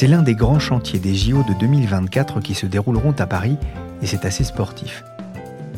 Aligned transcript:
C'est 0.00 0.06
l'un 0.06 0.22
des 0.22 0.36
grands 0.36 0.60
chantiers 0.60 1.00
des 1.00 1.16
JO 1.16 1.42
de 1.42 1.54
2024 1.58 2.38
qui 2.38 2.54
se 2.54 2.66
dérouleront 2.66 3.16
à 3.18 3.26
Paris 3.26 3.56
et 4.00 4.06
c'est 4.06 4.24
assez 4.24 4.44
sportif. 4.44 5.02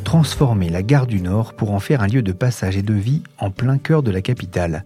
Transformer 0.05 0.69
la 0.69 0.83
gare 0.83 1.06
du 1.06 1.23
Nord 1.23 1.55
pour 1.55 1.70
en 1.70 1.80
faire 1.80 2.02
un 2.02 2.06
lieu 2.06 2.20
de 2.20 2.33
passage 2.33 2.77
et 2.77 2.83
de 2.83 2.92
vie 2.92 3.23
en 3.38 3.51
plein 3.51 3.78
cœur 3.78 4.02
de 4.02 4.11
la 4.11 4.20
capitale. 4.20 4.84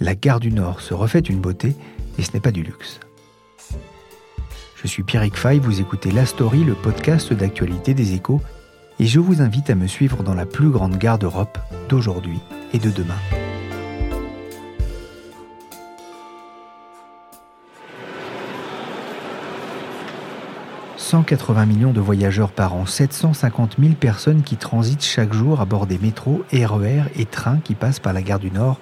La 0.00 0.16
gare 0.16 0.40
du 0.40 0.50
Nord 0.50 0.80
se 0.80 0.92
refait 0.92 1.20
une 1.20 1.38
beauté 1.38 1.76
et 2.18 2.22
ce 2.22 2.32
n'est 2.32 2.40
pas 2.40 2.50
du 2.50 2.64
luxe. 2.64 2.98
Je 4.74 4.88
suis 4.88 5.04
Pierrick 5.04 5.36
Fay, 5.36 5.60
vous 5.60 5.80
écoutez 5.80 6.10
La 6.10 6.26
Story, 6.26 6.64
le 6.64 6.74
podcast 6.74 7.32
d'actualité 7.32 7.94
des 7.94 8.14
échos, 8.14 8.40
et 8.98 9.06
je 9.06 9.20
vous 9.20 9.40
invite 9.40 9.70
à 9.70 9.76
me 9.76 9.86
suivre 9.86 10.24
dans 10.24 10.34
la 10.34 10.46
plus 10.46 10.70
grande 10.70 10.98
gare 10.98 11.20
d'Europe 11.20 11.58
d'aujourd'hui 11.88 12.40
et 12.72 12.80
de 12.80 12.90
demain. 12.90 13.14
«180 21.14 21.66
millions 21.66 21.92
de 21.92 22.00
voyageurs 22.00 22.50
par 22.50 22.74
an, 22.74 22.86
750 22.86 23.76
000 23.78 23.94
personnes 23.94 24.42
qui 24.42 24.56
transitent 24.56 25.04
chaque 25.04 25.32
jour 25.32 25.60
à 25.60 25.64
bord 25.64 25.86
des 25.86 25.96
métros, 25.96 26.42
RER 26.52 27.04
et 27.14 27.24
trains 27.24 27.60
qui 27.62 27.76
passent 27.76 28.00
par 28.00 28.12
la 28.12 28.20
gare 28.20 28.40
du 28.40 28.50
Nord. 28.50 28.80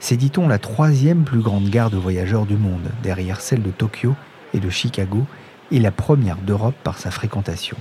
C'est, 0.00 0.16
dit-on, 0.16 0.48
la 0.48 0.58
troisième 0.58 1.22
plus 1.22 1.38
grande 1.38 1.68
gare 1.70 1.90
de 1.90 1.96
voyageurs 1.96 2.46
du 2.46 2.56
monde, 2.56 2.90
derrière 3.04 3.40
celle 3.40 3.62
de 3.62 3.70
Tokyo 3.70 4.16
et 4.54 4.58
de 4.58 4.68
Chicago, 4.70 5.24
et 5.70 5.78
la 5.78 5.92
première 5.92 6.38
d'Europe 6.38 6.74
par 6.82 6.98
sa 6.98 7.12
fréquentation. 7.12 7.76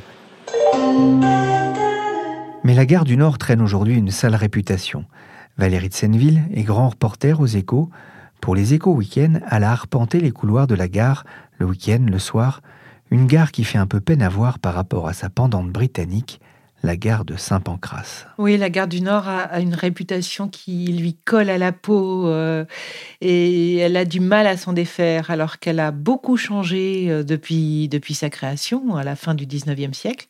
Mais 2.63 2.75
la 2.75 2.85
gare 2.85 3.03
du 3.03 3.17
Nord 3.17 3.39
traîne 3.39 3.63
aujourd'hui 3.63 3.95
une 3.95 4.11
sale 4.11 4.35
réputation. 4.35 5.05
Valérie 5.57 5.89
de 5.89 5.95
Senneville 5.95 6.43
est 6.53 6.61
grand 6.61 6.89
reporter 6.89 7.41
aux 7.41 7.47
échos. 7.47 7.89
Pour 8.41 8.53
les 8.53 8.75
échos 8.75 8.93
week-end, 8.93 9.39
elle 9.49 9.63
a 9.63 9.71
arpenté 9.71 10.19
les 10.19 10.29
couloirs 10.29 10.67
de 10.67 10.75
la 10.75 10.87
gare, 10.87 11.23
le 11.57 11.65
week-end, 11.65 12.05
le 12.07 12.19
soir, 12.19 12.61
une 13.11 13.27
gare 13.27 13.51
qui 13.51 13.63
fait 13.63 13.77
un 13.77 13.87
peu 13.87 13.99
peine 13.99 14.21
à 14.21 14.29
voir 14.29 14.59
par 14.59 14.73
rapport 14.73 15.07
à 15.07 15.13
sa 15.13 15.29
pendante 15.29 15.71
britannique, 15.71 16.39
la 16.83 16.95
gare 16.95 17.25
de 17.25 17.35
Saint-Pancras. 17.35 18.25
Oui, 18.37 18.55
la 18.55 18.69
gare 18.69 18.87
du 18.87 19.01
Nord 19.01 19.27
a, 19.27 19.59
une 19.59 19.73
réputation 19.73 20.47
qui 20.47 20.87
lui 20.87 21.15
colle 21.25 21.49
à 21.49 21.57
la 21.57 21.71
peau 21.71 22.27
euh, 22.27 22.65
et 23.19 23.77
elle 23.77 23.97
a 23.97 24.05
du 24.05 24.19
mal 24.19 24.45
à 24.45 24.57
s'en 24.57 24.73
défaire 24.73 25.31
alors 25.31 25.57
qu'elle 25.57 25.79
a 25.79 25.91
beaucoup 25.91 26.37
changé 26.37 27.07
euh, 27.09 27.23
depuis, 27.23 27.89
depuis 27.89 28.13
sa 28.13 28.29
création 28.29 28.95
à 28.95 29.03
la 29.03 29.15
fin 29.15 29.33
du 29.33 29.47
19e 29.47 29.93
siècle. 29.93 30.27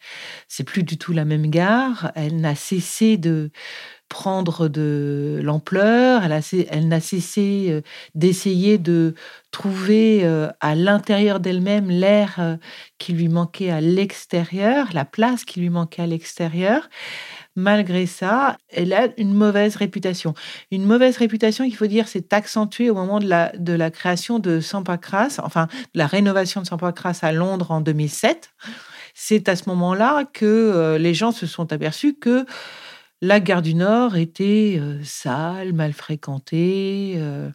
C'est 0.47 0.63
plus 0.63 0.83
du 0.83 0.97
tout 0.97 1.11
la 1.11 1.25
même 1.25 1.47
gare. 1.47 2.11
Elle 2.15 2.37
n'a 2.37 2.55
cessé 2.55 3.17
de, 3.17 3.51
prendre 4.09 4.67
de 4.69 5.39
l'ampleur, 5.43 6.23
elle, 6.23 6.41
elle 6.69 6.87
n'a 6.87 6.99
cessé 6.99 7.67
euh, 7.69 7.81
d'essayer 8.15 8.77
de 8.77 9.15
trouver 9.51 10.21
euh, 10.23 10.49
à 10.61 10.75
l'intérieur 10.75 11.39
d'elle-même 11.39 11.89
l'air 11.89 12.35
euh, 12.39 12.57
qui 12.99 13.13
lui 13.13 13.27
manquait 13.27 13.69
à 13.69 13.81
l'extérieur, 13.81 14.87
la 14.93 15.05
place 15.05 15.43
qui 15.43 15.59
lui 15.59 15.69
manquait 15.69 16.03
à 16.03 16.07
l'extérieur. 16.07 16.89
Malgré 17.55 18.05
ça, 18.05 18.57
elle 18.69 18.93
a 18.93 19.07
une 19.17 19.33
mauvaise 19.33 19.75
réputation. 19.75 20.35
Une 20.71 20.85
mauvaise 20.85 21.17
réputation, 21.17 21.63
il 21.63 21.75
faut 21.75 21.87
dire, 21.87 22.07
s'est 22.07 22.33
accentuée 22.33 22.89
au 22.89 22.93
moment 22.93 23.19
de 23.19 23.27
la, 23.27 23.51
de 23.57 23.73
la 23.73 23.89
création 23.89 24.39
de 24.39 24.59
Sampacras, 24.59 25.39
enfin, 25.43 25.67
de 25.93 25.99
la 25.99 26.07
rénovation 26.07 26.61
de 26.61 26.67
Sampacras 26.67 27.19
à 27.23 27.31
Londres 27.31 27.71
en 27.71 27.81
2007. 27.81 28.51
C'est 29.15 29.49
à 29.49 29.55
ce 29.55 29.67
moment-là 29.69 30.25
que 30.31 30.97
les 30.99 31.15
gens 31.15 31.31
se 31.31 31.47
sont 31.47 31.73
aperçus 31.73 32.13
que 32.13 32.45
la 33.21 33.39
gare 33.39 33.61
du 33.61 33.73
Nord 33.73 34.15
était 34.15 34.77
euh, 34.79 34.99
sale, 35.03 35.73
mal 35.73 35.93
fréquentée. 35.93 37.13
Euh. 37.17 37.49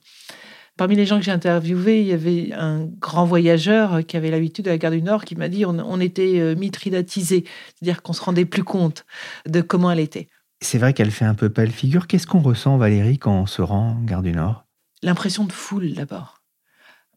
Parmi 0.77 0.97
les 0.97 1.07
gens 1.07 1.19
que 1.19 1.25
j'ai 1.25 1.31
interviewés, 1.31 2.01
il 2.01 2.07
y 2.07 2.13
avait 2.13 2.53
un 2.53 2.87
grand 2.87 3.25
voyageur 3.25 4.05
qui 4.05 4.17
avait 4.17 4.31
l'habitude 4.31 4.65
de 4.65 4.71
la 4.71 4.79
gare 4.79 4.91
du 4.91 5.03
Nord 5.03 5.25
qui 5.25 5.37
m'a 5.37 5.49
dit 5.49 5.65
on, 5.65 5.79
on 5.79 6.01
était 6.01 6.41
euh, 6.41 6.57
mitridatisé, 6.57 7.45
c'est-à-dire 7.75 8.03
qu'on 8.03 8.13
se 8.13 8.23
rendait 8.23 8.45
plus 8.45 8.65
compte 8.65 9.05
de 9.47 9.61
comment 9.61 9.91
elle 9.91 10.01
était. 10.01 10.29
C'est 10.61 10.79
vrai 10.79 10.95
qu'elle 10.95 11.11
fait 11.11 11.25
un 11.25 11.35
peu 11.35 11.51
pâle 11.51 11.71
figure. 11.71 12.07
Qu'est-ce 12.07 12.27
qu'on 12.27 12.41
ressent, 12.41 12.77
Valérie, 12.79 13.19
quand 13.19 13.35
on 13.35 13.47
se 13.47 13.63
rend 13.63 14.01
gare 14.03 14.23
du 14.23 14.33
Nord? 14.33 14.65
L'impression 15.03 15.45
de 15.45 15.53
foule, 15.53 15.93
d'abord. 15.95 16.39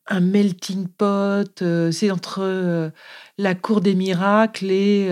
Un 0.08 0.20
melting 0.20 0.88
pot, 0.88 1.64
c'est 1.92 2.12
entre 2.12 2.92
la 3.38 3.56
cour 3.56 3.82
des 3.82 3.96
miracles 3.96 4.70
et 4.72 5.10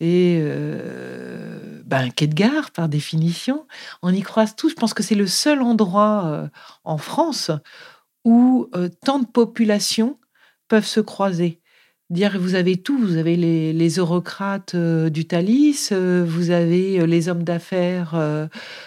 et 0.00 0.38
euh, 0.40 1.82
ben, 1.84 2.10
quai 2.10 2.26
de 2.26 2.34
gare, 2.34 2.70
par 2.70 2.88
définition. 2.88 3.66
On 4.02 4.12
y 4.12 4.22
croise 4.22 4.56
tous. 4.56 4.70
Je 4.70 4.74
pense 4.74 4.94
que 4.94 5.02
c'est 5.02 5.14
le 5.14 5.26
seul 5.26 5.62
endroit 5.62 6.24
euh, 6.26 6.48
en 6.84 6.98
France 6.98 7.50
où 8.24 8.68
euh, 8.74 8.88
tant 9.04 9.18
de 9.18 9.26
populations 9.26 10.18
peuvent 10.68 10.86
se 10.86 11.00
croiser. 11.00 11.60
Dire 12.10 12.38
vous 12.38 12.54
avez 12.54 12.76
tout, 12.76 12.98
vous 12.98 13.16
avez 13.16 13.34
les, 13.36 13.72
les 13.72 13.96
eurocrates 13.96 14.76
du 14.76 15.26
Thalys, 15.26 15.90
vous 15.90 16.50
avez 16.50 17.06
les 17.06 17.28
hommes 17.28 17.42
d'affaires 17.42 18.14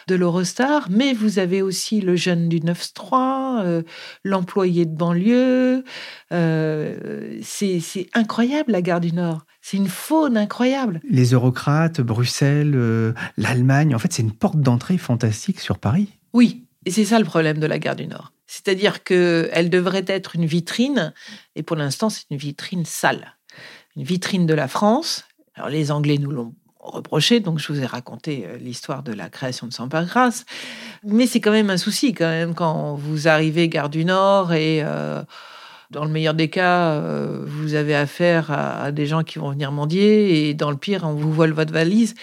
de 0.08 0.16
l'Eurostar, 0.16 0.88
mais 0.92 1.14
vous 1.14 1.40
avez 1.40 1.62
aussi 1.62 2.00
le 2.00 2.16
jeune 2.16 2.48
du 2.48 2.60
9-3, 2.60 3.84
l'employé 4.24 4.86
de 4.86 4.96
banlieue. 4.96 5.84
c'est 6.30 8.08
incroyable 8.14 8.72
la 8.72 8.82
gare 8.82 9.02
du 9.02 9.12
Nord. 9.14 9.48
C'est 9.70 9.76
une 9.76 9.90
faune 9.90 10.38
incroyable. 10.38 11.02
Les 11.10 11.34
eurocrates, 11.34 12.00
Bruxelles, 12.00 12.72
euh, 12.76 13.12
l'Allemagne, 13.36 13.94
en 13.94 14.00
fait, 14.00 14.14
c'est 14.14 14.22
une 14.22 14.32
porte 14.32 14.62
d'entrée 14.62 14.98
fantastique 14.98 15.60
sur 15.60 15.78
Paris. 15.78 16.08
Oui, 16.32 16.64
et 16.86 16.92
c'est 16.92 17.04
ça 17.04 17.20
le 17.20 17.26
problème 17.26 17.60
de 17.60 17.68
la 17.68 17.78
gare 17.78 17.98
du 17.98 18.08
Nord. 18.08 18.32
C'est-à-dire 18.48 19.04
qu'elle 19.04 19.70
devrait 19.70 20.06
être 20.08 20.36
une 20.36 20.46
vitrine, 20.46 21.14
et 21.56 21.64
pour 21.64 21.76
l'instant, 21.76 22.10
c'est 22.10 22.24
une 22.32 22.38
vitrine 22.38 22.86
sale. 22.86 23.36
Une 23.96 24.04
vitrine 24.04 24.46
de 24.46 24.54
la 24.54 24.68
France. 24.68 25.26
Alors, 25.56 25.70
les 25.70 25.92
Anglais 25.92 26.18
nous 26.18 26.32
l'ont 26.32 26.54
reproché, 26.80 27.42
donc 27.42 27.60
je 27.60 27.72
vous 27.72 27.82
ai 27.82 27.86
raconté 27.86 28.46
euh, 28.46 28.58
l'histoire 28.58 29.04
de 29.04 29.12
la 29.12 29.30
création 29.30 29.68
de 29.68 29.74
Saint-Pancras. 29.74 30.46
Mais 31.04 31.28
c'est 31.28 31.42
quand 31.42 31.52
même 31.52 31.70
un 31.70 31.78
souci, 31.78 32.14
quand 32.14 32.30
même, 32.30 32.56
quand 32.56 32.96
vous 32.96 33.28
arrivez 33.28 33.70
gare 33.70 33.90
du 33.90 34.06
Nord 34.06 34.54
et... 34.54 34.82
Euh, 34.84 35.24
dans 35.90 36.04
le 36.04 36.12
meilleur 36.12 36.34
des 36.34 36.50
cas, 36.50 36.92
euh, 36.92 37.46
vous 37.46 37.74
avez 37.74 37.96
affaire 37.96 38.52
à, 38.52 38.92
des 38.92 39.06
gens 39.06 39.24
qui 39.24 39.40
vont 39.40 39.52
venir 39.52 39.72
mendier 39.72 40.50
et 40.50 40.54
dans 40.54 40.70
le 40.70 40.78
pire, 40.78 41.04
on 41.06 41.14
vous 41.14 41.32
vole 41.32 41.54
votre 41.54 41.72
valise. 41.72 42.14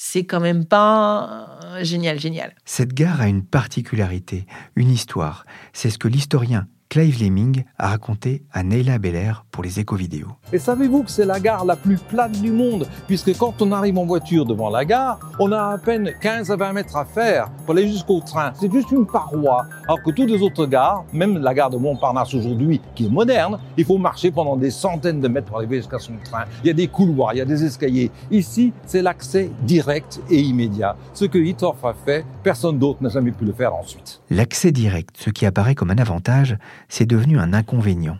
C'est 0.00 0.24
quand 0.24 0.38
même 0.38 0.64
pas 0.64 1.58
génial, 1.82 2.20
génial. 2.20 2.54
Cette 2.64 2.94
gare 2.94 3.20
a 3.20 3.26
une 3.26 3.44
particularité, 3.44 4.46
une 4.76 4.90
histoire. 4.90 5.44
C'est 5.72 5.90
ce 5.90 5.98
que 5.98 6.06
l'historien 6.06 6.68
Clive 6.90 7.22
Lemming 7.22 7.64
a 7.76 7.88
raconté 7.88 8.44
à 8.50 8.62
Neila 8.62 8.96
Belair 8.98 9.44
pour 9.50 9.62
les 9.62 9.78
éco-vidéos. 9.78 10.28
Et 10.54 10.58
savez-vous 10.58 11.02
que 11.02 11.10
c'est 11.10 11.26
la 11.26 11.38
gare 11.38 11.66
la 11.66 11.76
plus 11.76 11.98
plate 11.98 12.40
du 12.40 12.50
monde? 12.50 12.86
Puisque 13.06 13.36
quand 13.36 13.60
on 13.60 13.72
arrive 13.72 13.98
en 13.98 14.06
voiture 14.06 14.46
devant 14.46 14.70
la 14.70 14.86
gare, 14.86 15.20
on 15.38 15.52
a 15.52 15.74
à 15.74 15.76
peine 15.76 16.12
15 16.18 16.50
à 16.50 16.56
20 16.56 16.72
mètres 16.72 16.96
à 16.96 17.04
faire 17.04 17.50
pour 17.66 17.74
aller 17.74 17.88
jusqu'au 17.88 18.20
train. 18.20 18.52
C'est 18.58 18.72
juste 18.72 18.90
une 18.90 19.06
paroi. 19.06 19.66
Alors 19.86 20.02
que 20.02 20.10
toutes 20.12 20.30
les 20.30 20.40
autres 20.40 20.64
gares, 20.64 21.04
même 21.12 21.36
la 21.36 21.52
gare 21.52 21.68
de 21.68 21.76
Montparnasse 21.76 22.32
aujourd'hui, 22.32 22.80
qui 22.94 23.04
est 23.04 23.10
moderne, 23.10 23.58
il 23.76 23.84
faut 23.84 23.98
marcher 23.98 24.30
pendant 24.30 24.56
des 24.56 24.70
centaines 24.70 25.20
de 25.20 25.28
mètres 25.28 25.48
pour 25.48 25.58
arriver 25.58 25.76
jusqu'à 25.76 25.98
son 25.98 26.14
train. 26.24 26.44
Il 26.64 26.68
y 26.68 26.70
a 26.70 26.74
des 26.74 26.88
couloirs, 26.88 27.34
il 27.34 27.38
y 27.38 27.42
a 27.42 27.44
des 27.44 27.64
escaliers. 27.64 28.10
Ici, 28.30 28.72
c'est 28.86 29.02
l'accès 29.02 29.50
direct 29.60 30.20
et 30.30 30.40
immédiat. 30.40 30.96
Ce 31.12 31.26
que 31.26 31.36
Hittorf 31.36 31.84
a 31.84 31.92
fait, 31.92 32.24
personne 32.42 32.78
d'autre 32.78 33.02
n'a 33.02 33.10
jamais 33.10 33.32
pu 33.32 33.44
le 33.44 33.52
faire 33.52 33.74
ensuite. 33.74 34.22
L'accès 34.30 34.72
direct, 34.72 35.16
ce 35.18 35.28
qui 35.28 35.44
apparaît 35.44 35.74
comme 35.74 35.90
un 35.90 35.98
avantage, 35.98 36.56
c'est 36.88 37.06
devenu 37.06 37.38
un 37.38 37.52
inconvénient. 37.52 38.18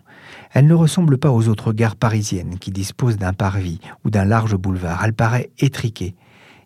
Elle 0.51 0.67
ne 0.67 0.73
ressemble 0.73 1.17
pas 1.17 1.31
aux 1.31 1.47
autres 1.47 1.73
gares 1.73 1.95
parisiennes 1.95 2.57
qui 2.59 2.71
disposent 2.71 3.17
d'un 3.17 3.33
parvis 3.33 3.79
ou 4.03 4.09
d'un 4.09 4.25
large 4.25 4.55
boulevard. 4.55 5.03
Elle 5.03 5.13
paraît 5.13 5.51
étriquée. 5.59 6.15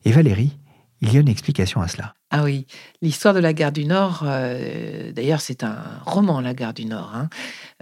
Et 0.06 0.12
Valérie, 0.12 0.58
il 1.02 1.14
y 1.14 1.18
a 1.18 1.20
une 1.20 1.30
explication 1.30 1.82
à 1.82 1.88
cela. 1.88 2.14
Ah 2.30 2.44
oui, 2.44 2.66
l'histoire 3.02 3.34
de 3.34 3.40
la 3.40 3.54
gare 3.54 3.72
du 3.72 3.86
Nord, 3.86 4.24
euh, 4.26 5.12
d'ailleurs 5.12 5.42
c'est 5.42 5.64
un 5.64 5.78
roman, 6.06 6.42
la 6.42 6.54
gare 6.56 6.74
du 6.74 6.86
Nord, 6.86 7.12
hein. 7.14 7.30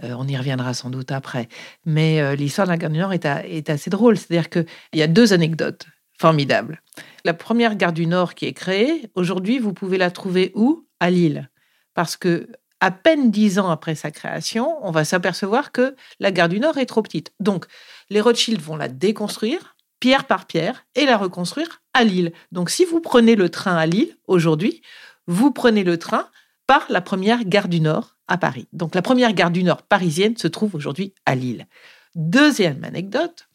euh, 0.02 0.14
on 0.18 0.28
y 0.28 0.36
reviendra 0.36 0.74
sans 0.74 0.90
doute 0.90 1.10
après, 1.10 1.48
mais 1.86 2.20
euh, 2.20 2.34
l'histoire 2.34 2.66
de 2.66 2.72
la 2.72 2.76
gare 2.76 2.90
du 2.90 2.98
Nord 2.98 3.14
est, 3.14 3.24
est 3.24 3.70
assez 3.70 3.88
drôle, 3.88 4.18
c'est-à-dire 4.18 4.50
qu'il 4.50 4.66
y 4.92 5.02
a 5.02 5.06
deux 5.06 5.32
anecdotes 5.32 5.86
formidables. 6.18 6.82
La 7.24 7.32
première 7.32 7.76
gare 7.76 7.94
du 7.94 8.06
Nord 8.06 8.34
qui 8.34 8.44
est 8.44 8.52
créée, 8.52 9.10
aujourd'hui 9.14 9.58
vous 9.58 9.72
pouvez 9.72 9.96
la 9.96 10.10
trouver 10.10 10.52
où? 10.54 10.86
À 11.00 11.10
Lille, 11.10 11.48
parce 11.94 12.16
que 12.16 12.48
à 12.82 12.90
peine 12.90 13.30
dix 13.30 13.60
ans 13.60 13.70
après 13.70 13.94
sa 13.94 14.10
création, 14.10 14.76
on 14.84 14.90
va 14.90 15.04
s'apercevoir 15.04 15.70
que 15.70 15.94
la 16.18 16.32
gare 16.32 16.48
du 16.48 16.58
Nord 16.58 16.78
est 16.78 16.86
trop 16.86 17.00
petite. 17.00 17.32
Donc 17.38 17.66
les 18.10 18.20
Rothschild 18.20 18.60
vont 18.60 18.74
la 18.74 18.88
déconstruire, 18.88 19.76
pierre 20.00 20.26
par 20.26 20.46
pierre 20.46 20.84
et 20.96 21.06
la 21.06 21.16
reconstruire 21.16 21.80
à 21.94 22.02
Lille. 22.02 22.32
Donc 22.50 22.70
si 22.70 22.84
vous 22.84 23.00
prenez 23.00 23.36
le 23.36 23.50
train 23.50 23.76
à 23.76 23.86
Lille 23.86 24.16
aujourd'hui, 24.26 24.82
vous 25.28 25.52
prenez 25.52 25.84
le 25.84 25.96
train 25.96 26.26
par 26.66 26.84
la 26.88 27.00
première 27.00 27.44
gare 27.44 27.68
du 27.68 27.80
Nord 27.80 28.16
à 28.26 28.36
Paris. 28.36 28.66
Donc 28.72 28.96
la 28.96 29.02
première 29.02 29.32
gare 29.32 29.52
du 29.52 29.62
Nord 29.62 29.82
parisienne 29.82 30.36
se 30.36 30.48
trouve 30.48 30.74
aujourd'hui 30.74 31.14
à 31.24 31.36
Lille. 31.36 31.68
Deuxième 32.16 32.82
anecdote, 32.82 33.46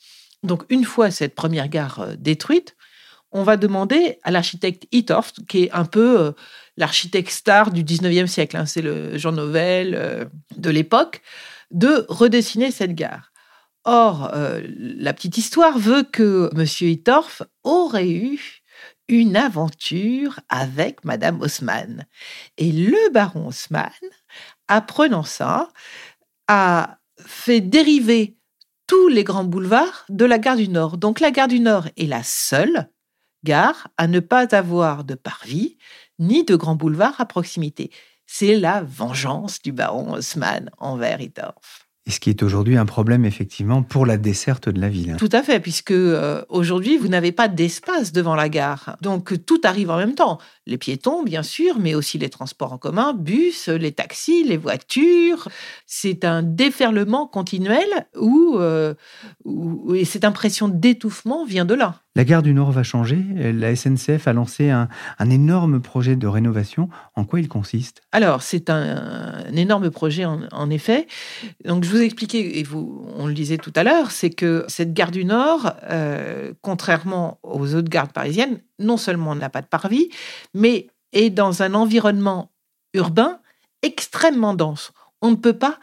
donc 0.44 0.63
une 0.69 0.85
fois 0.85 1.12
cette 1.12 1.35
première 1.35 1.68
gare 1.68 2.00
euh, 2.00 2.15
détruite, 2.18 2.76
on 3.31 3.44
va 3.44 3.57
demander 3.57 4.19
à 4.24 4.31
l'architecte 4.31 4.88
Hittorf, 4.91 5.33
qui 5.47 5.63
est 5.63 5.71
un 5.71 5.85
peu 5.85 6.19
euh, 6.19 6.31
l'architecte 6.77 7.29
star 7.29 7.71
du 7.71 7.83
19e 7.83 8.27
siècle, 8.27 8.57
hein, 8.57 8.65
c'est 8.65 8.81
le 8.81 9.18
Jean 9.18 9.31
Nouvel 9.31 9.95
euh, 9.95 10.25
de 10.56 10.69
l'époque, 10.69 11.21
de 11.71 12.06
redessiner 12.07 12.71
cette 12.71 12.95
gare. 12.95 13.31
Or, 13.83 14.31
euh, 14.33 14.62
la 14.68 15.13
petite 15.13 15.38
histoire 15.38 15.77
veut 15.77 16.03
que 16.03 16.50
M. 16.56 16.65
Hittorf 16.89 17.44
aurait 17.63 18.09
eu 18.09 18.62
une 19.07 19.38
aventure 19.38 20.39
avec 20.50 21.06
Madame 21.06 21.41
Haussmann. 21.41 22.06
Et 22.57 22.71
le 22.71 23.12
baron 23.12 23.47
Haussmann, 23.47 23.91
apprenant 24.68 25.23
ça, 25.23 25.69
a 26.47 26.97
fait 27.18 27.62
dériver 27.62 28.38
tous 28.88 29.07
les 29.07 29.23
grands 29.23 29.44
boulevards 29.44 30.06
de 30.09 30.25
la 30.25 30.39
gare 30.39 30.57
du 30.57 30.68
Nord. 30.68 30.97
Donc 30.97 31.19
la 31.19 31.31
gare 31.31 31.47
du 31.47 31.59
Nord 31.59 31.88
est 31.97 32.06
la 32.07 32.23
seule 32.23 32.89
gare 33.47 33.88
à 33.95 34.07
ne 34.07 34.19
pas 34.19 34.53
avoir 34.53 35.05
de 35.05 35.15
parvis 35.15 35.77
ni 36.19 36.44
de 36.44 36.55
grands 36.55 36.75
boulevards 36.75 37.19
à 37.21 37.25
proximité. 37.25 37.91
C'est 38.25 38.57
la 38.57 38.81
vengeance 38.83 39.61
du 39.61 39.71
baron 39.71 40.15
Haussmann 40.15 40.69
envers 40.77 41.21
Hittorf. 41.21 41.88
Et 42.07 42.11
ce 42.11 42.21
qui 42.21 42.29
est 42.29 42.41
aujourd'hui 42.41 42.77
un 42.77 42.85
problème 42.85 43.25
effectivement 43.25 43.83
pour 43.83 44.05
la 44.05 44.17
desserte 44.17 44.69
de 44.69 44.79
la 44.79 44.88
ville. 44.88 45.17
Tout 45.17 45.29
à 45.33 45.44
fait, 45.44 45.59
puisque 45.59 45.91
euh, 45.91 46.41
aujourd'hui 46.47 46.97
vous 46.97 47.09
n'avez 47.09 47.33
pas 47.33 47.49
d'espace 47.49 48.13
devant 48.13 48.33
la 48.33 48.47
gare, 48.47 48.95
donc 49.01 49.45
tout 49.45 49.59
arrive 49.65 49.89
en 49.89 49.97
même 49.97 50.15
temps. 50.15 50.39
Les 50.65 50.77
piétons, 50.77 51.23
bien 51.23 51.44
sûr, 51.44 51.79
mais 51.79 51.95
aussi 51.95 52.17
les 52.17 52.29
transports 52.29 52.71
en 52.71 52.77
commun, 52.77 53.13
bus, 53.13 53.67
les 53.67 53.91
taxis, 53.91 54.45
les 54.45 54.55
voitures. 54.55 55.49
C'est 55.85 56.23
un 56.23 56.44
déferlement 56.44 57.27
continuel 57.27 57.88
où, 58.17 58.55
euh, 58.57 58.94
où 59.44 59.94
et 59.94 60.05
cette 60.05 60.23
impression 60.23 60.69
d'étouffement 60.69 61.44
vient 61.45 61.65
de 61.65 61.73
là. 61.73 62.03
La 62.18 62.24
gare 62.24 62.42
du 62.42 62.56
Nord 62.56 62.72
va 62.72 62.81
changer. 62.81 63.24
La 63.36 63.75
SNCF 63.75 64.28
a 64.28 64.34
lancé 64.34 64.72
un, 64.72 64.90
énorme 65.19 65.80
projet 65.80 66.16
de 66.16 66.25
rénovation. 66.25 66.90
En 67.14 67.25
quoi 67.25 67.40
il 67.40 67.48
consiste? 67.48 68.02
Alors, 68.12 68.42
c'est 68.42 68.72
un, 68.72 69.44
énorme 69.54 69.92
projet, 69.92 70.25
en, 70.25 70.69
effet. 70.72 71.06
Donc, 71.64 71.84
je 71.84 71.92
vous 71.92 72.02
ai 72.02 72.06
expliqué, 72.06 72.58
et 72.58 72.64
vous, 72.64 73.06
on 73.18 73.28
le 73.28 73.36
disait 73.36 73.60
tout 73.60 73.72
à 73.75 73.84
l'heure, 73.84 74.10
c'est 74.10 74.31
que 74.31 74.66
cette 74.68 74.96
gare 74.96 75.12
du 75.12 75.25
Nord, 75.25 75.74
euh, 75.92 76.54
contrairement 76.64 77.40
aux 77.44 77.75
autres 77.75 77.90
gares 77.90 78.12
parisiennes, 78.12 78.62
non 78.80 78.98
seulement 78.98 79.36
n'a 79.36 79.52
pas 79.52 79.62
de 79.62 79.68
parvis, 79.68 80.10
mais 80.56 80.88
est 81.14 81.30
dans 81.30 81.62
un 81.62 81.75
environnement 81.75 82.50
urbain 82.96 83.38
extrêmement 83.84 84.56
dense. 84.56 84.92
On 85.22 85.30
ne 85.30 85.36
peut 85.36 85.54
pas 85.54 85.78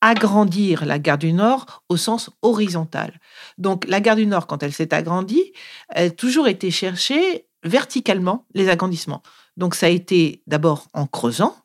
agrandir 0.00 0.84
la 0.84 0.98
gare 0.98 1.18
du 1.18 1.32
Nord 1.32 1.82
au 1.88 1.96
sens 1.96 2.30
horizontal. 2.42 3.20
Donc 3.58 3.86
la 3.86 4.00
gare 4.00 4.16
du 4.16 4.26
Nord, 4.26 4.46
quand 4.46 4.62
elle 4.62 4.72
s'est 4.72 4.94
agrandie, 4.94 5.52
elle 5.90 6.08
a 6.08 6.10
toujours 6.10 6.48
été 6.48 6.70
chercher 6.70 7.46
verticalement 7.64 8.46
les 8.54 8.68
agrandissements. 8.68 9.22
Donc 9.56 9.74
ça 9.74 9.86
a 9.86 9.88
été 9.90 10.42
d'abord 10.46 10.86
en 10.94 11.06
creusant, 11.06 11.56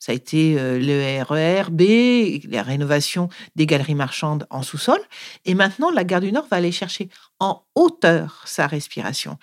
ça 0.00 0.12
a 0.12 0.14
été 0.14 0.58
euh, 0.58 0.78
le 0.78 1.22
RER 1.22 1.70
B, 1.70 2.42
la 2.50 2.62
rénovation 2.62 3.28
des 3.54 3.66
galeries 3.66 3.94
marchandes 3.94 4.46
en 4.48 4.62
sous-sol. 4.62 4.98
Et 5.44 5.54
maintenant, 5.54 5.90
la 5.90 6.04
gare 6.04 6.22
du 6.22 6.32
Nord 6.32 6.46
va 6.50 6.56
aller 6.56 6.72
chercher 6.72 7.10
en 7.38 7.62
hauteur 7.74 8.42
sa 8.46 8.66
respiration. 8.66 9.36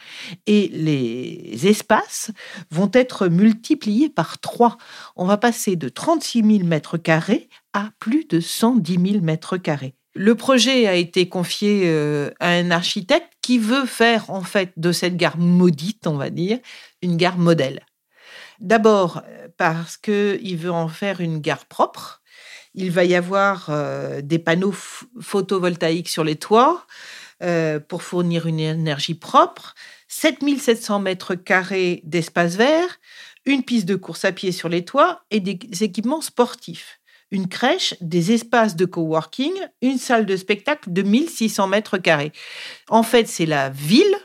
Et 0.48 0.68
les 0.70 1.68
espaces 1.68 2.32
vont 2.72 2.90
être 2.92 3.28
multipliés 3.28 4.10
par 4.10 4.40
trois. 4.40 4.78
On 5.16 5.26
va 5.26 5.38
passer 5.38 5.76
de 5.76 5.90
36 5.90 6.44
000 6.44 6.64
mètres 6.66 6.98
carrés 6.98 7.50
à 7.74 7.92
plus 8.00 8.26
de 8.26 8.40
110 8.40 9.12
000 9.12 9.24
mètres 9.24 9.58
carrés. 9.58 9.94
Le 10.16 10.34
projet 10.34 10.88
a 10.88 10.96
été 10.96 11.30
confié 11.30 11.84
euh, 11.86 12.32
à 12.40 12.50
un 12.50 12.72
architecte 12.72 13.34
qui 13.44 13.60
veut 13.60 13.86
faire 13.86 14.32
en 14.32 14.42
fait 14.42 14.74
de 14.76 14.92
cette 14.92 15.16
gare 15.16 15.38
maudite, 15.38 16.08
on 16.08 16.18
va 16.18 16.32
dire, 16.32 16.58
une 17.04 17.16
gare 17.16 17.38
modèle. 17.38 17.86
D'abord 18.60 19.22
euh, 19.26 19.48
parce 19.58 19.98
qu'il 19.98 20.58
veut 20.58 20.72
en 20.72 20.88
faire 20.88 21.22
une 21.22 21.40
gare 21.40 21.66
propre. 21.66 22.22
Il 22.74 22.92
va 22.92 23.04
y 23.04 23.16
avoir 23.16 23.68
euh, 23.70 24.22
des 24.22 24.40
panneaux 24.40 24.74
photovoltaïques 25.20 26.10
sur 26.10 26.24
les 26.24 26.36
toits 26.36 26.86
euh, 27.44 27.80
pour 27.80 28.04
fournir 28.04 28.46
une 28.48 28.60
énergie 28.60 29.16
propre, 29.16 29.76
7700 30.08 31.00
mètres 31.00 31.36
carrés 31.36 32.02
d'espace 32.04 32.56
vert, 32.56 33.00
une 33.46 33.64
piste 33.64 33.86
de 33.86 33.96
course 33.96 34.26
à 34.26 34.32
pied 34.32 34.52
sur 34.52 34.70
les 34.70 34.86
toits 34.86 35.22
et 35.32 35.40
des 35.40 35.60
équipements 35.84 36.22
sportifs. 36.22 37.00
Une 37.30 37.48
crèche, 37.48 37.94
des 38.00 38.32
espaces 38.32 38.76
de 38.76 38.86
coworking, 38.86 39.54
une 39.82 39.98
salle 39.98 40.26
de 40.26 40.36
spectacle 40.36 40.92
de 40.92 41.02
1600 41.02 41.68
mètres 41.68 41.98
carrés. 41.98 42.32
En 42.90 43.04
fait, 43.04 43.28
c'est 43.28 43.46
la 43.46 43.70
ville 43.70 44.16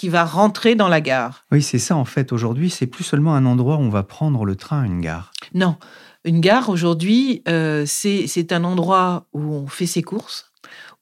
qui 0.00 0.08
va 0.08 0.24
rentrer 0.24 0.76
dans 0.76 0.88
la 0.88 1.02
gare. 1.02 1.44
Oui, 1.52 1.60
c'est 1.60 1.78
ça 1.78 1.94
en 1.94 2.06
fait. 2.06 2.32
Aujourd'hui, 2.32 2.70
c'est 2.70 2.86
plus 2.86 3.04
seulement 3.04 3.34
un 3.34 3.44
endroit 3.44 3.76
où 3.76 3.80
on 3.80 3.90
va 3.90 4.02
prendre 4.02 4.46
le 4.46 4.56
train, 4.56 4.82
une 4.82 5.02
gare. 5.02 5.30
Non, 5.52 5.76
une 6.24 6.40
gare 6.40 6.70
aujourd'hui, 6.70 7.42
euh, 7.46 7.84
c'est 7.84 8.50
un 8.50 8.64
endroit 8.64 9.26
où 9.34 9.42
on 9.52 9.66
fait 9.66 9.84
ses 9.84 10.00
courses, 10.00 10.52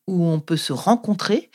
où 0.08 0.26
on 0.26 0.40
peut 0.40 0.56
se 0.56 0.72
rencontrer. 0.72 1.52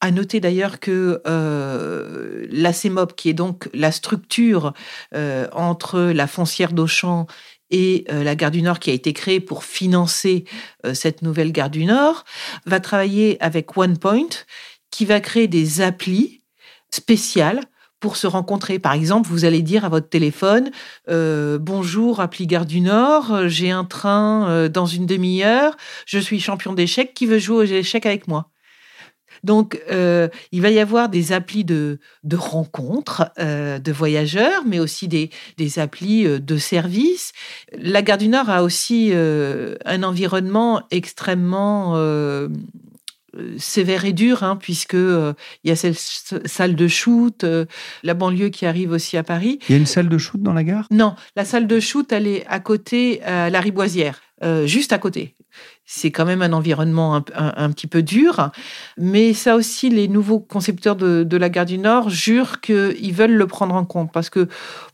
À 0.00 0.10
noter 0.10 0.40
d'ailleurs 0.40 0.80
que 0.80 1.22
euh, 1.28 2.48
la 2.50 2.72
CEMOP, 2.72 3.14
qui 3.14 3.28
est 3.28 3.34
donc 3.34 3.68
la 3.72 3.92
structure 3.92 4.72
euh, 5.14 5.46
entre 5.52 6.00
la 6.00 6.26
foncière 6.26 6.72
d'Auchan 6.72 7.28
et 7.70 8.04
euh, 8.10 8.24
la 8.24 8.34
gare 8.34 8.50
du 8.50 8.62
Nord 8.62 8.80
qui 8.80 8.90
a 8.90 8.94
été 8.94 9.12
créée 9.12 9.38
pour 9.38 9.62
financer 9.62 10.44
cette 10.92 11.22
nouvelle 11.22 11.52
gare 11.52 11.70
du 11.70 11.84
Nord, 11.84 12.24
va 12.66 12.80
travailler 12.80 13.40
avec 13.40 13.76
OnePoint 13.76 14.30
qui 14.90 15.04
va 15.04 15.20
créer 15.20 15.46
des 15.46 15.82
applis 15.82 16.39
spécial 16.90 17.60
pour 18.00 18.16
se 18.16 18.26
rencontrer. 18.26 18.78
Par 18.78 18.94
exemple, 18.94 19.28
vous 19.28 19.44
allez 19.44 19.62
dire 19.62 19.84
à 19.84 19.88
votre 19.88 20.08
téléphone 20.08 20.70
euh, 21.08 21.58
Bonjour, 21.60 22.20
appli 22.20 22.46
Gare 22.46 22.66
du 22.66 22.80
Nord, 22.80 23.48
j'ai 23.48 23.70
un 23.70 23.84
train 23.84 24.48
euh, 24.48 24.68
dans 24.68 24.86
une 24.86 25.06
demi-heure, 25.06 25.76
je 26.06 26.18
suis 26.18 26.40
champion 26.40 26.72
d'échecs, 26.72 27.14
qui 27.14 27.26
veut 27.26 27.38
jouer 27.38 27.56
aux 27.56 27.64
échecs 27.64 28.06
avec 28.06 28.26
moi? 28.26 28.48
Donc, 29.42 29.80
euh, 29.90 30.28
il 30.52 30.60
va 30.60 30.68
y 30.70 30.78
avoir 30.78 31.08
des 31.08 31.32
applis 31.32 31.64
de, 31.64 31.98
de 32.24 32.36
rencontres 32.36 33.30
de 33.38 33.92
voyageurs, 33.92 34.64
mais 34.66 34.80
aussi 34.80 35.08
des, 35.08 35.30
des 35.56 35.78
applis 35.78 36.24
de 36.24 36.56
services. 36.58 37.32
La 37.72 38.02
Gare 38.02 38.18
du 38.18 38.28
Nord 38.28 38.50
a 38.50 38.62
aussi 38.62 39.12
un 39.14 40.02
environnement 40.02 40.82
extrêmement 40.90 41.94
sévère 43.58 44.04
et 44.04 44.12
dur, 44.12 44.42
hein, 44.42 44.56
puisque 44.56 44.94
euh, 44.94 45.32
il 45.64 45.68
y 45.68 45.72
a 45.72 45.76
cette 45.76 46.46
salle 46.46 46.74
de 46.74 46.88
shoot, 46.88 47.44
euh, 47.44 47.66
la 48.02 48.14
banlieue 48.14 48.48
qui 48.48 48.66
arrive 48.66 48.92
aussi 48.92 49.16
à 49.16 49.22
Paris. 49.22 49.58
Il 49.68 49.72
y 49.72 49.74
a 49.74 49.78
une 49.78 49.86
salle 49.86 50.08
de 50.08 50.18
shoot 50.18 50.42
dans 50.42 50.52
la 50.52 50.64
gare? 50.64 50.86
Non, 50.90 51.14
la 51.36 51.44
salle 51.44 51.66
de 51.66 51.80
shoot, 51.80 52.10
elle 52.12 52.26
est 52.26 52.46
à 52.46 52.60
côté, 52.60 53.22
à 53.22 53.50
la 53.50 53.60
Riboisière, 53.60 54.20
juste 54.64 54.92
à 54.92 54.98
côté. 54.98 55.34
C'est 55.84 56.12
quand 56.12 56.24
même 56.24 56.42
un 56.42 56.52
environnement 56.52 57.24
un, 57.34 57.70
petit 57.72 57.88
peu 57.88 58.02
dur, 58.02 58.50
mais 58.96 59.34
ça 59.34 59.56
aussi, 59.56 59.90
les 59.90 60.06
nouveaux 60.06 60.38
concepteurs 60.38 60.94
de, 60.94 61.24
de 61.24 61.36
la 61.36 61.48
gare 61.48 61.66
du 61.66 61.78
Nord 61.78 62.08
jurent 62.08 62.60
qu'ils 62.60 63.12
veulent 63.12 63.34
le 63.34 63.46
prendre 63.48 63.74
en 63.74 63.84
compte, 63.84 64.12
parce 64.12 64.30
que 64.30 64.46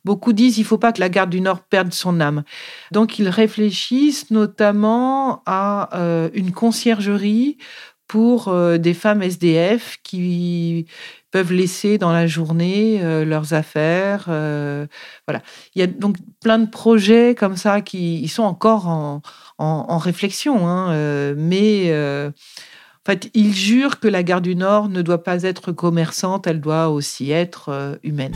beaucoup 0.04 0.32
disent 0.32 0.56
il 0.56 0.64
faut 0.64 0.78
pas 0.78 0.92
que 0.92 1.00
la 1.00 1.10
gare 1.10 1.26
du 1.26 1.42
Nord 1.42 1.60
perde 1.60 1.92
son 1.92 2.20
âme. 2.20 2.44
Donc 2.92 3.18
ils 3.18 3.28
réfléchissent 3.28 4.30
notamment 4.30 5.42
à 5.44 5.90
une 6.32 6.52
conciergerie 6.52 7.58
pour 8.06 8.48
euh, 8.48 8.78
des 8.78 8.94
femmes 8.94 9.22
SDF 9.22 9.98
qui 10.02 10.86
peuvent 11.30 11.52
laisser 11.52 11.98
dans 11.98 12.12
la 12.12 12.26
journée 12.26 13.00
euh, 13.02 13.24
leurs 13.24 13.52
affaires. 13.52 14.26
Euh, 14.28 14.86
voilà. 15.26 15.42
Il 15.74 15.80
y 15.80 15.82
a 15.82 15.86
donc 15.86 16.16
plein 16.40 16.58
de 16.58 16.70
projets 16.70 17.34
comme 17.34 17.56
ça 17.56 17.80
qui 17.80 18.26
sont 18.28 18.44
encore 18.44 18.86
en, 18.86 19.22
en, 19.58 19.98
réflexion, 19.98 20.68
hein, 20.68 21.34
mais 21.36 21.92
en 21.92 23.04
fait, 23.06 23.30
ils 23.34 23.54
jurent 23.54 24.00
que 24.00 24.08
la 24.08 24.22
gare 24.22 24.40
du 24.40 24.54
Nord 24.56 24.88
ne 24.88 25.02
doit 25.02 25.22
pas 25.22 25.42
être 25.42 25.72
commerçante, 25.72 26.46
elle 26.46 26.60
doit 26.60 26.88
aussi 26.88 27.30
être 27.30 27.98
humaine. 28.02 28.34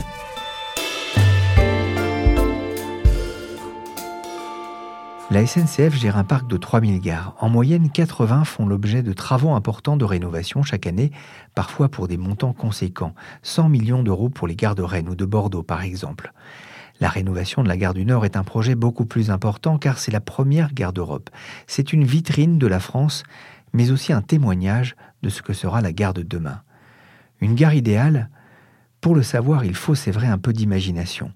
La 5.31 5.47
SNCF 5.47 5.95
gère 5.95 6.17
un 6.17 6.25
parc 6.25 6.45
de 6.49 6.57
3000 6.57 6.99
gares. 6.99 7.37
En 7.39 7.47
moyenne, 7.47 7.89
80 7.89 8.43
font 8.43 8.65
l'objet 8.65 9.01
de 9.01 9.13
travaux 9.13 9.53
importants 9.53 9.95
de 9.95 10.03
rénovation 10.03 10.61
chaque 10.61 10.87
année, 10.87 11.09
parfois 11.55 11.87
pour 11.87 12.09
des 12.09 12.17
montants 12.17 12.51
conséquents, 12.51 13.15
100 13.41 13.69
millions 13.69 14.03
d'euros 14.03 14.27
pour 14.27 14.45
les 14.45 14.57
gares 14.57 14.75
de 14.75 14.81
Rennes 14.81 15.07
ou 15.07 15.15
de 15.15 15.23
Bordeaux 15.23 15.63
par 15.63 15.83
exemple. 15.83 16.33
La 16.99 17.07
rénovation 17.07 17.63
de 17.63 17.69
la 17.69 17.77
gare 17.77 17.93
du 17.93 18.03
Nord 18.03 18.25
est 18.25 18.35
un 18.35 18.43
projet 18.43 18.75
beaucoup 18.75 19.05
plus 19.05 19.31
important 19.31 19.77
car 19.77 19.99
c'est 19.99 20.11
la 20.11 20.19
première 20.19 20.73
gare 20.73 20.91
d'Europe. 20.91 21.29
C'est 21.65 21.93
une 21.93 22.03
vitrine 22.03 22.57
de 22.57 22.67
la 22.67 22.81
France, 22.81 23.23
mais 23.71 23.89
aussi 23.89 24.11
un 24.11 24.21
témoignage 24.21 24.97
de 25.23 25.29
ce 25.29 25.41
que 25.41 25.53
sera 25.53 25.79
la 25.79 25.93
gare 25.93 26.13
de 26.13 26.23
demain. 26.23 26.61
Une 27.39 27.55
gare 27.55 27.73
idéale? 27.73 28.29
Pour 28.99 29.15
le 29.15 29.23
savoir, 29.23 29.63
il 29.63 29.75
faut, 29.75 29.95
c'est 29.95 30.11
vrai, 30.11 30.27
un 30.27 30.37
peu 30.37 30.51
d'imagination. 30.51 31.31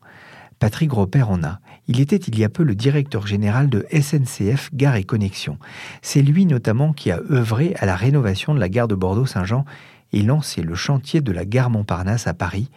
Patrick 0.60 0.90
Gropper 0.90 1.24
en 1.24 1.44
a. 1.44 1.60
Il 1.88 2.00
était 2.00 2.16
il 2.16 2.38
y 2.40 2.44
a 2.44 2.50
peu 2.50 2.64
le 2.64 2.76
directeur 2.76 3.28
général 3.28 3.70
de 3.70 3.86
SNCF 3.92 4.70
Gare 4.74 4.96
et 4.96 5.04
Connexion. 5.04 5.58
C'est 6.02 6.22
lui 6.22 6.46
notamment 6.46 6.94
qui 6.94 7.12
a 7.12 7.20
œuvré 7.30 7.76
à 7.78 7.86
la 7.86 7.96
rénovation 7.96 8.54
de 8.54 8.60
la 8.60 8.70
gare 8.70 8.88
de 8.88 8.96
Bordeaux-Saint-Jean 8.96 9.66
et 10.14 10.22
lancé 10.22 10.62
le 10.62 10.76
chantier 10.76 11.22
de 11.22 11.32
la 11.32 11.46
gare 11.46 11.70
Montparnasse 11.70 12.28
à 12.28 12.34
Paris. 12.34 12.70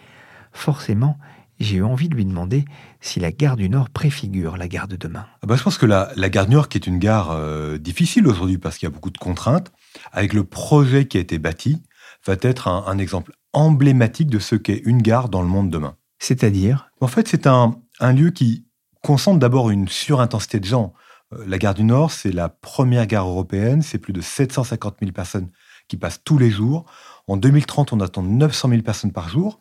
Forcément, 0.53 1.19
j'ai 1.61 1.77
eu 1.77 1.83
envie 1.83 2.09
de 2.09 2.15
lui 2.15 2.25
demander 2.25 2.65
si 3.01 3.21
la 3.21 3.33
gare 3.33 3.57
du 3.57 3.69
Nord 3.69 3.91
préfigure 3.91 4.57
la 4.57 4.69
gare 4.69 4.89
de 4.89 4.97
demain. 4.97 5.27
Ah 5.43 5.47
bah, 5.47 5.57
je 5.57 5.63
pense 5.63 5.79
que 5.79 5.87
la, 5.87 6.13
gare 6.29 6.47
du 6.47 6.53
Nord, 6.53 6.69
qui 6.69 6.79
est 6.79 6.87
une 6.87 6.99
gare 6.99 7.31
euh, 7.31 7.79
difficile 7.79 8.27
aujourd'hui 8.27 8.59
parce 8.59 8.79
qu'il 8.79 8.89
y 8.89 8.91
a 8.91 8.95
beaucoup 8.95 9.11
de 9.11 9.19
contraintes, 9.19 9.73
avec 10.13 10.33
le 10.33 10.45
projet 10.45 11.07
qui 11.07 11.17
a 11.17 11.21
été 11.21 11.39
bâti, 11.39 11.83
va 12.27 12.35
être 12.43 12.69
un 12.69 12.99
exemple 12.99 13.33
emblématique 13.53 14.29
de 14.29 14.39
ce 14.39 14.55
qu'est 14.57 14.83
une 14.85 15.03
gare 15.03 15.29
dans 15.29 15.43
le 15.43 15.49
monde 15.49 15.71
demain. 15.71 15.97
C'est-à-dire? 16.19 16.88
En 17.01 17.07
fait, 17.07 17.29
c'est 17.29 17.47
un, 17.47 17.77
lieu 18.01 18.31
qui 18.31 18.67
concentre 19.03 19.39
d'abord 19.39 19.71
une 19.71 19.89
surintensité 19.89 20.59
de 20.59 20.65
gens. 20.65 20.95
Euh, 21.33 21.45
la 21.47 21.59
gare 21.59 21.75
du 21.75 21.85
Nord, 21.85 22.11
c'est 22.11 22.33
la 22.33 22.49
première 22.49 23.07
gare 23.07 23.29
européenne, 23.29 23.83
c'est 23.83 23.99
plus 23.99 24.13
de 24.13 24.21
750 24.21 24.97
000 25.01 25.13
personnes 25.13 25.51
qui 25.87 25.97
passent 25.97 26.23
tous 26.25 26.39
les 26.39 26.51
jours. 26.51 26.91
En 27.29 27.37
2030, 27.37 27.93
on 27.93 28.01
attend 28.01 28.23
900 28.23 28.71
000 28.71 28.83
personnes 28.83 29.13
par 29.13 29.29
jour. 29.29 29.61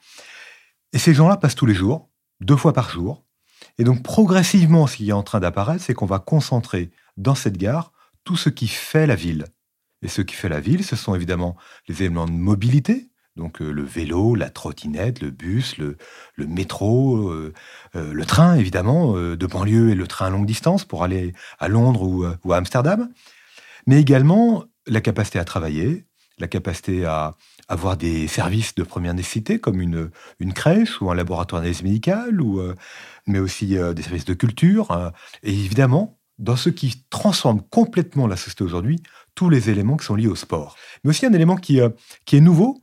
Et 0.94 0.98
ces 0.98 1.14
gens-là 1.14 1.38
passent 1.38 1.56
tous 1.56 1.66
les 1.66 1.76
jours, 1.76 2.10
deux 2.42 2.56
fois 2.56 2.74
par 2.74 2.90
jour. 2.90 3.24
Et 3.78 3.84
donc 3.84 4.04
progressivement, 4.04 4.88
ce 4.88 4.98
qui 4.98 5.10
est 5.10 5.14
en 5.14 5.24
train 5.24 5.40
d'apparaître, 5.40 5.84
c'est 5.84 5.94
qu'on 5.94 6.06
va 6.06 6.20
concentrer 6.20 6.92
dans 7.18 7.36
cette 7.36 7.58
gare 7.58 7.92
tout 8.24 8.36
ce 8.36 8.50
qui 8.50 8.68
fait 8.68 9.06
la 9.06 9.16
ville. 9.16 9.46
Et 10.02 10.08
ce 10.08 10.22
qui 10.22 10.36
fait 10.36 10.50
la 10.50 10.60
ville, 10.60 10.84
ce 10.84 10.96
sont 10.96 11.16
évidemment 11.16 11.56
les 11.88 12.02
éléments 12.02 12.26
de 12.26 12.32
mobilité, 12.32 13.10
donc 13.38 13.62
euh, 13.62 13.72
le 13.72 13.84
vélo, 13.84 14.36
la 14.36 14.50
trottinette, 14.50 15.22
le 15.22 15.30
bus, 15.30 15.78
le, 15.78 15.96
métro, 16.38 17.30
euh, 17.30 17.54
euh, 17.96 18.12
le 18.12 18.26
train 18.26 18.56
évidemment 18.56 19.14
de 19.14 19.46
banlieue 19.46 19.92
et 19.92 19.96
le 19.96 20.08
train 20.08 20.26
à 20.26 20.30
longue 20.30 20.46
distance 20.46 20.84
pour 20.84 21.04
aller 21.04 21.34
à 21.60 21.70
Londres 21.70 22.04
ou, 22.44 22.54
à 22.54 22.58
Amsterdam, 22.58 23.10
mais 23.86 24.02
également 24.02 24.66
la 24.88 25.00
capacité 25.00 25.40
à 25.40 25.46
travailler, 25.46 26.06
la 26.40 26.48
capacité 26.48 27.06
à 27.06 27.36
avoir 27.70 27.98
des 27.98 28.28
services 28.28 28.76
de 28.76 28.84
première 28.84 29.14
nécessité 29.14 29.60
comme 29.60 29.82
une, 29.82 30.10
une 30.40 30.54
crèche 30.54 31.02
ou 31.02 31.12
un 31.12 31.16
laboratoire 31.16 31.62
d'analyse 31.62 31.84
médicale, 31.84 32.42
ou, 32.42 32.62
mais 33.26 33.40
aussi 33.40 33.78
des 33.96 34.02
services 34.02 34.26
de 34.26 34.34
culture. 34.34 35.12
Et 35.44 35.52
évidemment, 35.52 36.18
dans 36.40 36.56
ce 36.56 36.70
qui 36.70 37.04
transforme 37.10 37.62
complètement 37.70 38.28
la 38.28 38.38
société 38.38 38.64
aujourd'hui, 38.64 39.02
tous 39.36 39.50
les 39.50 39.70
éléments 39.70 39.98
qui 39.98 40.06
sont 40.06 40.16
liés 40.16 40.28
au 40.28 40.36
sport. 40.36 40.78
Mais 41.04 41.10
aussi 41.10 41.26
un 41.26 41.34
élément 41.34 41.58
qui, 41.58 41.82
qui 42.26 42.38
est 42.38 42.42
nouveau, 42.42 42.82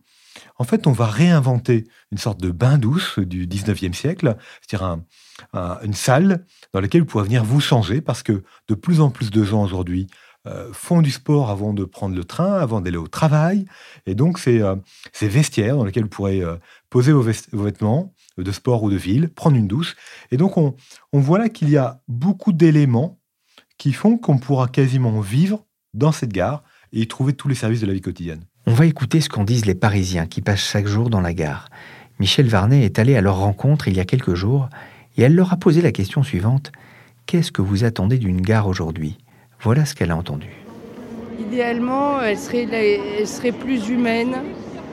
en 0.56 0.64
fait, 0.64 0.86
on 0.86 0.92
va 0.92 1.06
réinventer 1.06 1.84
une 2.12 2.18
sorte 2.18 2.40
de 2.40 2.50
bain 2.50 2.78
douce 2.78 3.18
du 3.18 3.46
19e 3.46 3.92
siècle, 3.92 4.36
c'est-à-dire 4.60 4.98
une 5.82 5.94
salle 5.94 6.44
dans 6.72 6.80
laquelle 6.80 7.00
vous 7.00 7.06
pourrez 7.06 7.24
venir 7.24 7.44
vous 7.44 7.60
changer, 7.60 8.00
parce 8.00 8.22
que 8.22 8.44
de 8.68 8.74
plus 8.74 9.00
en 9.00 9.10
plus 9.10 9.30
de 9.30 9.42
gens 9.42 9.64
aujourd'hui 9.64 10.06
euh, 10.46 10.70
font 10.74 11.00
du 11.00 11.10
sport 11.10 11.48
avant 11.48 11.72
de 11.72 11.84
prendre 11.84 12.14
le 12.14 12.22
train, 12.22 12.52
avant 12.52 12.82
d'aller 12.82 12.98
au 12.98 13.08
travail. 13.08 13.64
Et 14.04 14.14
donc, 14.14 14.38
c'est 14.38 14.60
euh, 14.60 14.76
ces 15.14 15.26
vestiaires 15.26 15.78
dans 15.78 15.86
lesquels 15.86 16.02
vous 16.02 16.10
pourrez 16.10 16.42
euh, 16.42 16.56
poser 16.90 17.12
vos, 17.12 17.22
vêtements 17.22 18.12
de 18.36 18.52
sport 18.52 18.82
ou 18.82 18.90
de 18.90 18.96
ville, 18.96 19.30
prendre 19.30 19.56
une 19.56 19.68
douche. 19.68 19.96
Et 20.30 20.36
donc, 20.36 20.58
on, 20.58 20.76
on 21.14 21.20
voit 21.20 21.38
là 21.38 21.48
qu'il 21.48 21.70
y 21.70 21.78
a 21.78 22.02
beaucoup 22.08 22.52
d'éléments 22.52 23.18
qui 23.78 23.94
font 23.94 24.18
qu'on 24.18 24.36
pourra 24.36 24.68
quasiment 24.68 25.18
vivre 25.20 25.64
dans 25.94 26.12
cette 26.12 26.32
gare 26.32 26.62
et 26.92 27.00
y 27.00 27.08
trouver 27.08 27.32
tous 27.32 27.48
les 27.48 27.54
services 27.54 27.80
de 27.80 27.86
la 27.86 27.94
vie 27.94 28.02
quotidienne. 28.02 28.44
On 28.66 28.72
va 28.72 28.86
écouter 28.86 29.20
ce 29.20 29.28
qu'en 29.28 29.44
disent 29.44 29.66
les 29.66 29.74
Parisiens 29.74 30.26
qui 30.26 30.40
passent 30.40 30.64
chaque 30.64 30.86
jour 30.86 31.10
dans 31.10 31.20
la 31.20 31.34
gare. 31.34 31.68
Michel 32.18 32.48
Varnet 32.48 32.82
est 32.82 32.98
allé 32.98 33.14
à 33.14 33.20
leur 33.20 33.36
rencontre 33.36 33.88
il 33.88 33.96
y 33.96 34.00
a 34.00 34.06
quelques 34.06 34.34
jours 34.34 34.70
et 35.18 35.22
elle 35.22 35.34
leur 35.34 35.52
a 35.52 35.56
posé 35.56 35.82
la 35.82 35.92
question 35.92 36.22
suivante 36.22 36.72
Qu'est-ce 37.26 37.52
que 37.52 37.62
vous 37.62 37.84
attendez 37.84 38.18
d'une 38.18 38.40
gare 38.40 38.66
aujourd'hui? 38.66 39.18
Voilà 39.60 39.84
ce 39.84 39.94
qu'elle 39.94 40.10
a 40.10 40.16
entendu. 40.16 40.48
Idéalement, 41.40 42.20
elle 42.20 42.38
serait, 42.38 43.52
plus 43.52 43.88
humaine, 43.88 44.36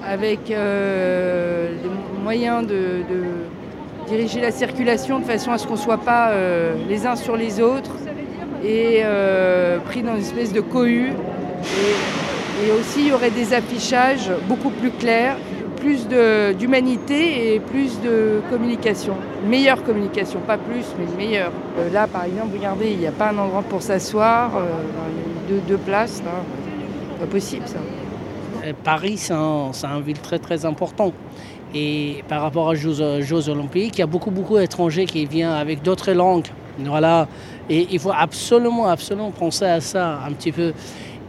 avec 0.05 0.49
euh, 0.49 1.69
les 1.83 2.23
moyens 2.23 2.65
de, 2.65 3.03
diriger 4.07 4.41
la 4.41 4.51
circulation 4.51 5.19
de 5.19 5.25
façon 5.25 5.51
à 5.51 5.57
ce 5.57 5.67
qu'on 5.67 5.75
ne 5.75 5.79
soit 5.79 5.99
pas 5.99 6.31
euh, 6.31 6.75
les 6.89 7.05
uns 7.05 7.15
sur 7.15 7.37
les 7.37 7.61
autres 7.61 7.95
et 8.63 9.01
euh, 9.03 9.79
pris 9.79 10.03
dans 10.03 10.15
une 10.15 10.21
espèce 10.21 10.53
de 10.53 10.61
cohue. 10.61 11.11
Aussi, 12.69 13.01
il 13.01 13.07
y 13.07 13.11
aurait 13.11 13.31
des 13.31 13.53
affichages 13.53 14.29
beaucoup 14.47 14.69
plus 14.69 14.91
clairs, 14.91 15.37
plus 15.77 16.07
d'humanité 16.59 17.55
et 17.55 17.59
plus 17.59 17.99
de 18.01 18.41
communication. 18.51 19.15
Meilleure 19.47 19.83
communication, 19.83 20.39
pas 20.45 20.57
plus, 20.57 20.85
mais 20.99 21.05
meilleure. 21.17 21.51
Euh, 21.79 21.91
là, 21.91 22.05
par 22.07 22.25
exemple, 22.25 22.49
regardez, 22.55 22.91
il 22.91 22.99
n'y 22.99 23.07
a 23.07 23.11
pas 23.11 23.29
un 23.29 23.37
endroit 23.37 23.63
pour 23.63 23.81
s'asseoir, 23.81 24.57
euh, 24.57 24.61
deux, 25.49 25.61
deux, 25.67 25.77
places. 25.77 26.21
Pas 27.19 27.25
possible, 27.25 27.63
ça. 27.65 27.79
Euh, 28.63 28.73
Paris, 28.83 29.17
c'est 29.17 29.33
un, 29.33 29.71
une 29.83 30.01
ville 30.03 30.19
très, 30.19 30.37
très 30.37 30.65
important. 30.65 31.13
Et 31.73 32.23
par 32.27 32.41
rapport 32.43 32.67
aux 32.67 32.75
Jeux, 32.75 33.21
Jeux 33.21 33.49
Olympiques, 33.49 33.97
il 33.97 34.01
y 34.01 34.03
a 34.03 34.07
beaucoup, 34.07 34.29
beaucoup 34.29 34.57
d'étrangers 34.57 35.05
qui 35.05 35.25
viennent 35.25 35.49
avec 35.49 35.81
d'autres 35.81 36.11
langues. 36.11 36.47
Voilà. 36.77 37.27
Et 37.69 37.87
il 37.91 37.99
faut 37.99 38.11
absolument, 38.15 38.87
absolument 38.87 39.31
penser 39.31 39.65
à 39.65 39.81
ça 39.81 40.19
un 40.27 40.31
petit 40.33 40.51
peu 40.51 40.73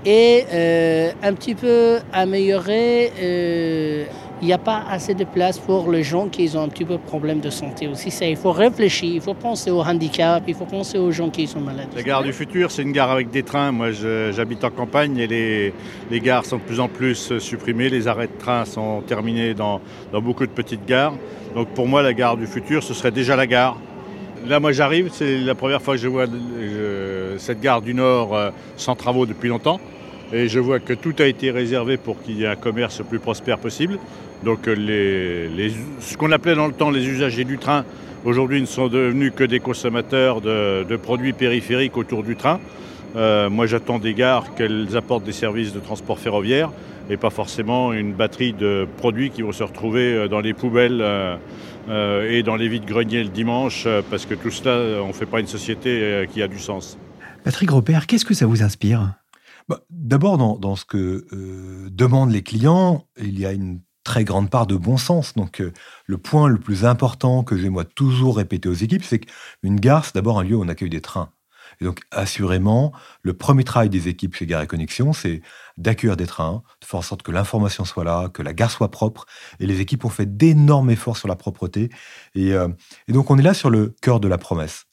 et 0.04 0.44
euh, 0.52 1.12
un 1.22 1.34
petit 1.34 1.54
peu 1.54 1.98
améliorer. 2.12 3.12
Euh, 3.20 4.04
il 4.40 4.46
n'y 4.46 4.52
a 4.52 4.58
pas 4.58 4.82
assez 4.90 5.14
de 5.14 5.22
place 5.22 5.60
pour 5.60 5.92
les 5.92 6.02
gens 6.02 6.26
qui 6.26 6.50
ont 6.56 6.62
un 6.62 6.68
petit 6.68 6.84
peu 6.84 6.94
de 6.94 6.98
problème 6.98 7.38
de 7.38 7.48
santé 7.48 7.86
aussi. 7.86 8.12
Il 8.22 8.36
faut 8.36 8.50
réfléchir, 8.50 9.14
il 9.14 9.20
faut 9.20 9.34
penser 9.34 9.70
au 9.70 9.80
handicap, 9.80 10.42
il 10.48 10.54
faut 10.54 10.64
penser 10.64 10.98
aux 10.98 11.12
gens 11.12 11.30
qui 11.30 11.46
sont 11.46 11.60
malades. 11.60 11.86
La 11.94 12.02
gare 12.02 12.24
du 12.24 12.32
futur, 12.32 12.72
c'est 12.72 12.82
une 12.82 12.90
gare 12.90 13.12
avec 13.12 13.30
des 13.30 13.44
trains. 13.44 13.70
Moi, 13.70 13.92
j'habite 13.92 14.64
en 14.64 14.70
campagne 14.70 15.16
et 15.16 15.28
les, 15.28 15.72
les, 16.10 16.18
gares 16.18 16.44
sont 16.44 16.56
de 16.56 16.62
plus 16.62 16.80
en 16.80 16.88
plus 16.88 17.38
supprimées. 17.38 17.88
Les 17.88 18.08
arrêts 18.08 18.26
de 18.26 18.36
train 18.36 18.64
sont 18.64 19.02
terminés 19.02 19.54
dans, 19.54 19.80
dans 20.12 20.20
beaucoup 20.20 20.44
de 20.44 20.50
petites 20.50 20.86
gares. 20.86 21.14
Donc 21.54 21.68
pour 21.68 21.86
moi, 21.86 22.02
la 22.02 22.12
gare 22.12 22.36
du 22.36 22.48
futur, 22.48 22.82
ce 22.82 22.94
serait 22.94 23.12
déjà 23.12 23.36
la 23.36 23.46
gare. 23.46 23.76
Là, 24.46 24.60
moi, 24.60 24.72
j'arrive, 24.72 25.10
c'est 25.12 25.38
la 25.38 25.54
première 25.54 25.80
fois 25.80 25.94
que 25.94 26.00
je 26.00 26.08
vois 26.08 26.26
cette 27.38 27.60
gare 27.60 27.80
du 27.80 27.94
Nord 27.94 28.34
euh, 28.34 28.50
sans 28.76 28.96
travaux 28.96 29.26
depuis 29.26 29.48
longtemps. 29.48 29.80
Et 30.32 30.48
je 30.48 30.58
vois 30.58 30.80
que 30.80 30.94
tout 30.94 31.14
a 31.18 31.26
été 31.26 31.50
réservé 31.50 31.96
pour 31.96 32.20
qu'il 32.22 32.38
y 32.38 32.44
ait 32.44 32.48
un 32.48 32.56
commerce 32.56 32.98
le 32.98 33.04
plus 33.04 33.18
prospère 33.18 33.58
possible. 33.58 33.98
Donc 34.44 34.66
euh, 34.66 35.68
ce 36.00 36.16
qu'on 36.16 36.32
appelait 36.32 36.54
dans 36.54 36.66
le 36.66 36.72
temps 36.72 36.90
les 36.90 37.06
usagers 37.06 37.44
du 37.44 37.58
train, 37.58 37.84
aujourd'hui 38.24 38.60
ne 38.60 38.66
sont 38.66 38.88
devenus 38.88 39.32
que 39.36 39.44
des 39.44 39.60
consommateurs 39.60 40.40
de, 40.40 40.96
produits 40.96 41.32
périphériques 41.32 41.96
autour 41.96 42.22
du 42.22 42.34
train. 42.34 42.58
Euh, 43.14 43.50
moi 43.50 43.66
j'attends 43.66 43.98
des 43.98 44.14
gares 44.14 44.54
qu'elles 44.54 44.96
apportent 44.96 45.24
des 45.24 45.32
services 45.32 45.72
de 45.74 45.80
transport 45.80 46.18
ferroviaire 46.18 46.70
et 47.10 47.18
pas 47.18 47.28
forcément 47.30 47.92
une 47.92 48.14
batterie 48.14 48.54
de 48.54 48.86
produits 48.96 49.30
qui 49.30 49.42
vont 49.42 49.52
se 49.52 49.62
retrouver 49.62 50.14
euh, 50.14 50.28
dans 50.28 50.40
les 50.40 50.54
poubelles 50.54 51.04
et 51.88 52.42
dans 52.42 52.56
les 52.56 52.68
vides-greniers 52.68 53.24
le 53.24 53.30
dimanche, 53.30 53.86
parce 54.10 54.26
que 54.26 54.34
tout 54.34 54.50
cela, 54.50 55.02
on 55.02 55.08
ne 55.08 55.12
fait 55.12 55.26
pas 55.26 55.40
une 55.40 55.46
société 55.46 56.26
qui 56.32 56.42
a 56.42 56.48
du 56.48 56.58
sens. 56.58 56.98
Patrick 57.44 57.70
Robert, 57.70 58.06
qu'est-ce 58.06 58.24
que 58.24 58.34
ça 58.34 58.46
vous 58.46 58.62
inspire? 58.62 59.14
Bah, 59.68 59.80
D'abord, 59.90 60.58
dans, 60.58 60.76
ce 60.76 60.84
que 60.84 61.26
euh, 61.32 61.88
demandent 61.90 62.32
les 62.32 62.42
clients, 62.42 63.06
il 63.18 63.38
y 63.38 63.46
a 63.46 63.52
une 63.52 63.80
très 64.04 64.24
grande 64.24 64.50
part 64.50 64.66
de 64.66 64.76
bon 64.76 64.96
sens. 64.96 65.34
Donc, 65.34 65.60
euh, 65.60 65.72
le 66.06 66.18
point 66.18 66.48
le 66.48 66.58
plus 66.58 66.84
important 66.84 67.44
que 67.44 67.56
j'ai 67.56 67.68
moi 67.68 67.84
toujours 67.84 68.36
répété 68.36 68.68
aux 68.68 68.74
équipes, 68.74 69.04
c'est 69.04 69.20
qu'une 69.20 69.78
gare, 69.78 70.04
c'est 70.04 70.14
d'abord 70.14 70.38
un 70.38 70.44
lieu 70.44 70.56
où 70.56 70.62
on 70.62 70.68
accueille 70.68 70.90
des 70.90 71.00
trains. 71.00 71.30
Et 71.82 71.84
donc, 71.84 72.00
assurément, 72.12 72.92
le 73.22 73.34
premier 73.34 73.64
travail 73.64 73.90
des 73.90 74.06
équipes 74.06 74.36
chez 74.36 74.46
Gare 74.46 74.62
et 74.62 74.68
Connexion, 74.68 75.12
c'est 75.12 75.42
d'accueillir 75.76 76.16
des 76.16 76.26
trains, 76.26 76.62
de 76.80 76.86
faire 76.86 77.00
en 77.00 77.02
sorte 77.02 77.24
que 77.24 77.32
l'information 77.32 77.84
soit 77.84 78.04
là, 78.04 78.28
que 78.28 78.40
la 78.40 78.52
gare 78.52 78.70
soit 78.70 78.92
propre. 78.92 79.26
Et 79.58 79.66
les 79.66 79.80
équipes 79.80 80.04
ont 80.04 80.08
fait 80.08 80.36
d'énormes 80.36 80.90
efforts 80.90 81.16
sur 81.16 81.26
la 81.26 81.34
propreté. 81.34 81.90
Et, 82.36 82.52
euh, 82.52 82.68
donc, 83.08 83.32
on 83.32 83.38
est 83.38 83.42
là 83.42 83.52
sur 83.52 83.68
le 83.68 83.96
cœur 84.00 84.20
de 84.20 84.28
la 84.28 84.38
promesse. 84.38 84.84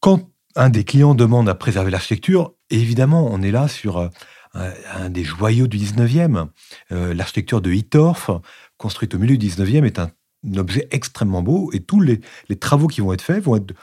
Quand 0.00 0.28
un 0.56 0.68
des 0.68 0.84
clients 0.84 1.14
demande 1.14 1.48
à 1.48 1.54
préserver 1.54 1.90
l'architecture, 1.90 2.52
évidemment, 2.68 3.26
on 3.32 3.40
est 3.40 3.50
là 3.50 3.66
sur 3.66 3.96
euh, 3.96 4.08
un, 4.54 5.08
des 5.08 5.24
joyaux 5.24 5.68
du 5.68 5.78
19e. 5.78 6.48
Euh, 6.92 7.14
l'architecture 7.14 7.62
de 7.62 7.72
Hittorf, 7.72 8.30
construite 8.76 9.14
au 9.14 9.18
milieu 9.18 9.38
du 9.38 9.48
19e, 9.48 9.86
est 9.86 9.98
un, 9.98 10.10
objet 10.58 10.86
extrêmement 10.90 11.42
beau 11.42 11.70
et 11.72 11.80
tous 11.80 12.00
les, 12.00 12.20
travaux 12.60 12.88
qui 12.88 13.00
vont 13.00 13.14
être 13.14 13.22
faits 13.22 13.42
vont 13.42 13.56
être 13.56 13.74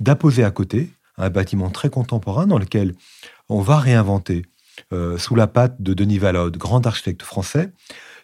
d'apposer 0.00 0.42
à 0.42 0.50
côté 0.50 0.90
un 1.16 1.30
bâtiment 1.30 1.70
très 1.70 1.90
contemporain 1.90 2.46
dans 2.46 2.58
lequel 2.58 2.94
on 3.48 3.60
va 3.60 3.78
réinventer, 3.78 4.46
euh, 4.92 5.18
sous 5.18 5.34
la 5.34 5.46
patte 5.46 5.80
de 5.80 5.94
Denis 5.94 6.18
Vallode, 6.18 6.56
grand 6.56 6.84
architecte 6.86 7.22
français, 7.22 7.72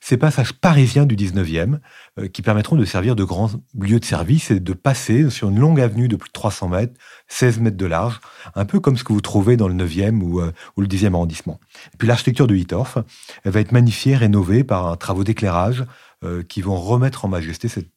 ces 0.01 0.17
passages 0.17 0.53
parisiens 0.53 1.07
du 1.07 1.15
19e 1.15 1.79
euh, 2.19 2.29
qui 2.29 2.43
permettront 2.43 2.77
de 2.77 2.85
servir 2.85 3.17
de 3.17 3.25
grands 3.25 3.51
lieux 3.79 4.01
de 4.01 4.05
service 4.05 4.51
et 4.51 4.59
de 4.59 4.73
passer 4.73 5.29
sur 5.31 5.51
une 5.51 5.59
longue 5.59 5.81
avenue 5.81 6.09
de 6.09 6.17
plus 6.17 6.29
de 6.29 6.33
300 6.33 6.69
mètres, 6.69 6.95
16 7.29 7.61
mètres 7.61 7.77
de 7.77 7.87
large, 7.87 8.21
un 8.55 8.65
peu 8.65 8.81
comme 8.81 8.97
ce 8.97 9.05
que 9.05 9.13
vous 9.13 9.21
trouvez 9.21 9.57
dans 9.57 9.69
le 9.69 9.75
9e 9.75 10.21
ou, 10.23 10.41
euh, 10.41 10.53
ou 10.77 10.81
le 10.81 10.89
10e 10.89 11.15
arrondissement. 11.15 11.61
Et 11.93 11.97
puis 11.99 12.09
l'architecture 12.09 12.47
de 12.47 12.57
Hittorf, 12.57 12.99
elle 13.45 13.53
va 13.53 13.61
être 13.61 13.73
magnifiée, 13.73 14.17
rénovée 14.17 14.65
par 14.65 14.87
un 14.87 14.97
travaux 14.97 15.25
d'éclairage 15.25 15.85
euh, 16.25 16.43
qui 16.43 16.63
vont 16.63 16.77
remettre 16.77 17.25
en 17.25 17.29
majesté 17.29 17.69
cette 17.69 17.89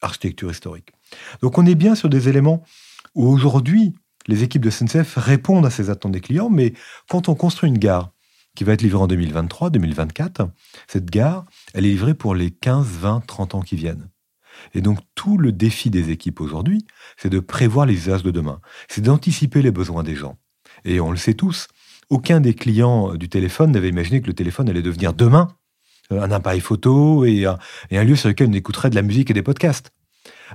architecture 0.00 0.50
historique. 0.50 0.92
Donc 1.42 1.58
on 1.58 1.66
est 1.66 1.74
bien 1.74 1.94
sur 1.94 2.08
des 2.08 2.28
éléments 2.28 2.62
où 3.14 3.26
aujourd'hui, 3.26 3.94
les 4.28 4.42
équipes 4.44 4.62
de 4.62 4.70
SNCF 4.70 5.16
répondent 5.16 5.66
à 5.66 5.70
ces 5.70 5.90
attentes 5.90 6.12
des 6.12 6.20
clients, 6.20 6.50
mais 6.50 6.74
quand 7.08 7.28
on 7.28 7.34
construit 7.34 7.68
une 7.68 7.78
gare 7.78 8.12
qui 8.54 8.64
va 8.64 8.74
être 8.74 8.82
livrée 8.82 9.02
en 9.02 9.06
2023, 9.06 9.70
2024, 9.70 10.48
cette 10.86 11.10
gare, 11.10 11.44
elle 11.74 11.86
est 11.86 11.90
livrée 11.90 12.14
pour 12.14 12.34
les 12.34 12.50
15, 12.50 12.86
20, 12.86 13.26
30 13.26 13.54
ans 13.54 13.62
qui 13.62 13.76
viennent. 13.76 14.08
Et 14.74 14.80
donc 14.80 14.98
tout 15.14 15.38
le 15.38 15.52
défi 15.52 15.90
des 15.90 16.10
équipes 16.10 16.40
aujourd'hui, 16.40 16.84
c'est 17.16 17.30
de 17.30 17.40
prévoir 17.40 17.86
les 17.86 17.94
usages 17.94 18.22
de 18.22 18.30
demain, 18.30 18.60
c'est 18.88 19.00
d'anticiper 19.00 19.62
les 19.62 19.70
besoins 19.70 20.02
des 20.02 20.16
gens. 20.16 20.36
Et 20.84 21.00
on 21.00 21.10
le 21.10 21.16
sait 21.16 21.34
tous, 21.34 21.68
aucun 22.10 22.40
des 22.40 22.54
clients 22.54 23.14
du 23.14 23.28
téléphone 23.28 23.72
n'avait 23.72 23.88
imaginé 23.88 24.20
que 24.20 24.26
le 24.26 24.34
téléphone 24.34 24.68
allait 24.68 24.82
devenir 24.82 25.12
demain 25.12 25.48
euh, 26.12 26.20
un 26.20 26.30
appareil 26.30 26.60
photo 26.60 27.24
et 27.24 27.46
un, 27.46 27.58
et 27.90 27.98
un 27.98 28.04
lieu 28.04 28.16
sur 28.16 28.28
lequel 28.28 28.48
on 28.48 28.52
écouterait 28.52 28.90
de 28.90 28.94
la 28.94 29.02
musique 29.02 29.30
et 29.30 29.34
des 29.34 29.42
podcasts. 29.42 29.92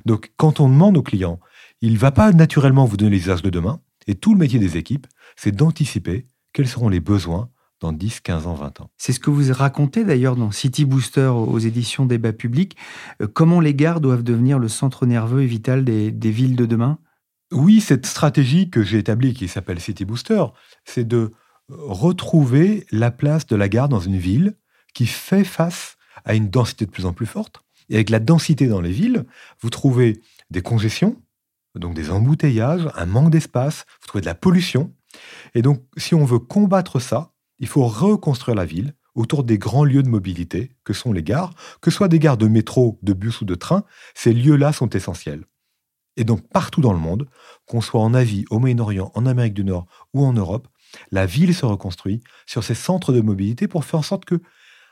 Donc 0.05 0.31
quand 0.37 0.59
on 0.59 0.67
demande 0.67 0.97
aux 0.97 1.03
clients, 1.03 1.39
il 1.83 1.93
ne 1.93 1.97
va 1.97 2.11
pas 2.11 2.31
naturellement 2.31 2.85
vous 2.85 2.95
donner 2.95 3.11
les 3.11 3.23
usages 3.23 3.41
de 3.41 3.49
demain, 3.49 3.81
et 4.07 4.15
tout 4.15 4.33
le 4.33 4.39
métier 4.39 4.57
des 4.57 4.77
équipes, 4.77 5.05
c'est 5.35 5.53
d'anticiper 5.53 6.27
quels 6.53 6.69
seront 6.69 6.87
les 6.87 7.01
besoins 7.01 7.49
dans 7.81 7.91
10, 7.91 8.21
15 8.21 8.47
ans, 8.47 8.53
20 8.53 8.79
ans. 8.79 8.89
C'est 8.95 9.11
ce 9.11 9.19
que 9.19 9.29
vous 9.29 9.51
racontez 9.51 10.05
d'ailleurs 10.05 10.37
dans 10.37 10.51
City 10.51 10.85
Booster 10.85 11.27
aux 11.27 11.59
éditions 11.59 12.05
Débat 12.05 12.31
Public. 12.31 12.77
Euh, 13.21 13.27
comment 13.27 13.59
les 13.59 13.75
gares 13.75 13.99
doivent 13.99 14.23
devenir 14.23 14.59
le 14.59 14.69
centre 14.69 15.05
nerveux 15.05 15.41
et 15.41 15.45
vital 15.45 15.83
des, 15.83 16.09
des 16.09 16.31
villes 16.31 16.55
de 16.55 16.65
demain? 16.65 16.99
Oui, 17.51 17.81
cette 17.81 18.05
stratégie 18.05 18.69
que 18.69 18.81
j'ai 18.81 18.99
établie 18.99 19.33
qui 19.33 19.49
s'appelle 19.49 19.81
City 19.81 20.05
Booster, 20.05 20.45
c'est 20.85 21.05
de 21.05 21.31
retrouver 21.67 22.85
la 22.91 23.11
place 23.11 23.45
de 23.45 23.57
la 23.57 23.67
gare 23.67 23.89
dans 23.89 23.99
une 23.99 24.17
ville 24.17 24.55
qui 24.93 25.05
fait 25.05 25.43
face 25.43 25.97
à 26.23 26.33
une 26.33 26.49
densité 26.49 26.85
de 26.85 26.91
plus 26.91 27.05
en 27.05 27.11
plus 27.11 27.25
forte. 27.25 27.61
Et 27.89 27.95
avec 27.95 28.09
la 28.09 28.19
densité 28.19 28.67
dans 28.67 28.79
les 28.79 28.93
villes, 28.93 29.25
vous 29.59 29.69
trouvez 29.69 30.21
des 30.49 30.61
congestions, 30.61 31.21
donc 31.79 31.93
des 31.93 32.11
embouteillages, 32.11 32.89
un 32.95 33.05
manque 33.05 33.31
d'espace, 33.31 33.85
vous 34.01 34.07
trouvez 34.07 34.21
de 34.21 34.27
la 34.27 34.35
pollution. 34.35 34.93
Et 35.55 35.61
donc, 35.61 35.83
si 35.97 36.15
on 36.15 36.25
veut 36.25 36.39
combattre 36.39 36.99
ça, 36.99 37.33
il 37.59 37.67
faut 37.67 37.85
reconstruire 37.87 38.55
la 38.55 38.65
ville 38.65 38.93
autour 39.15 39.43
des 39.43 39.57
grands 39.57 39.85
lieux 39.85 40.03
de 40.03 40.09
mobilité 40.09 40.71
que 40.83 40.93
sont 40.93 41.13
les 41.13 41.23
gares, 41.23 41.53
que 41.81 41.91
ce 41.91 41.97
soit 41.97 42.07
des 42.07 42.19
gares 42.19 42.37
de 42.37 42.47
métro, 42.47 42.99
de 43.03 43.13
bus 43.13 43.41
ou 43.41 43.45
de 43.45 43.55
train, 43.55 43.83
ces 44.15 44.33
lieux-là 44.33 44.73
sont 44.73 44.89
essentiels. 44.89 45.45
Et 46.17 46.23
donc 46.23 46.47
partout 46.49 46.81
dans 46.81 46.93
le 46.93 46.99
monde, 46.99 47.27
qu'on 47.65 47.81
soit 47.81 48.01
en 48.01 48.13
Asie, 48.13 48.45
au 48.49 48.59
Moyen-Orient, 48.59 49.11
en 49.15 49.25
Amérique 49.25 49.53
du 49.53 49.63
Nord 49.63 49.87
ou 50.13 50.23
en 50.25 50.33
Europe, 50.33 50.67
la 51.11 51.25
ville 51.25 51.55
se 51.55 51.65
reconstruit 51.65 52.21
sur 52.45 52.63
ces 52.63 52.75
centres 52.75 53.13
de 53.13 53.21
mobilité 53.21 53.67
pour 53.67 53.85
faire 53.85 53.99
en 53.99 54.03
sorte 54.03 54.25
que 54.25 54.41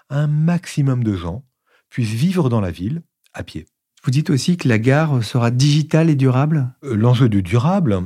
un 0.10 0.28
maximum 0.28 1.04
de 1.04 1.16
gens 1.16 1.46
puissent 1.90 2.10
vivre 2.10 2.50
dans 2.50 2.62
la 2.62 2.72
ville 2.72 3.04
à 3.34 3.44
pied. 3.44 3.66
Vous 4.04 4.10
dites 4.10 4.32
aussi 4.32 4.58
que 4.58 4.68
la 4.68 4.80
gare 4.80 5.24
sera 5.24 5.52
digitale 5.52 6.10
et 6.10 6.16
durable? 6.16 6.74
Euh, 6.84 6.96
L'enjeu 6.96 7.30
du 7.30 7.44
durable, 7.44 8.02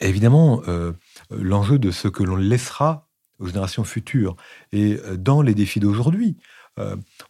évidemment, 0.00 0.60
euh, 0.68 0.92
l'enjeu 1.30 1.78
de 1.78 1.90
ce 1.90 2.08
que 2.08 2.22
l'on 2.22 2.36
laissera 2.36 3.08
aux 3.38 3.46
générations 3.46 3.84
futures. 3.84 4.36
Et 4.72 4.98
euh, 5.04 5.16
dans 5.16 5.40
les 5.40 5.54
défis 5.54 5.80
d'aujourd'hui, 5.80 6.36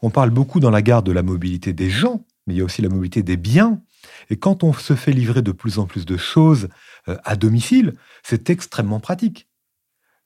on 0.03 0.11
parle 0.11 0.31
beaucoup 0.31 0.59
dans 0.59 0.71
la 0.71 0.83
gare 0.83 1.05
de 1.05 1.13
la 1.13 1.23
mobilité 1.23 1.73
des 1.73 1.89
gens, 1.89 2.27
mais 2.49 2.55
il 2.55 2.57
y 2.57 2.61
a 2.63 2.65
aussi 2.65 2.83
la 2.83 2.89
mobilité 2.89 3.23
des 3.23 3.37
biens. 3.37 3.81
Et 4.29 4.37
quand 4.39 4.65
on 4.65 4.73
se 4.73 4.97
fait 4.97 5.13
livrer 5.13 5.41
de 5.41 5.53
plus 5.53 5.79
en 5.79 5.87
plus 5.87 6.05
de 6.05 6.17
choses 6.17 6.69
à 7.07 7.37
domicile, 7.37 7.95
c'est 8.25 8.51
extrêmement 8.51 8.99
pratique. 8.99 9.47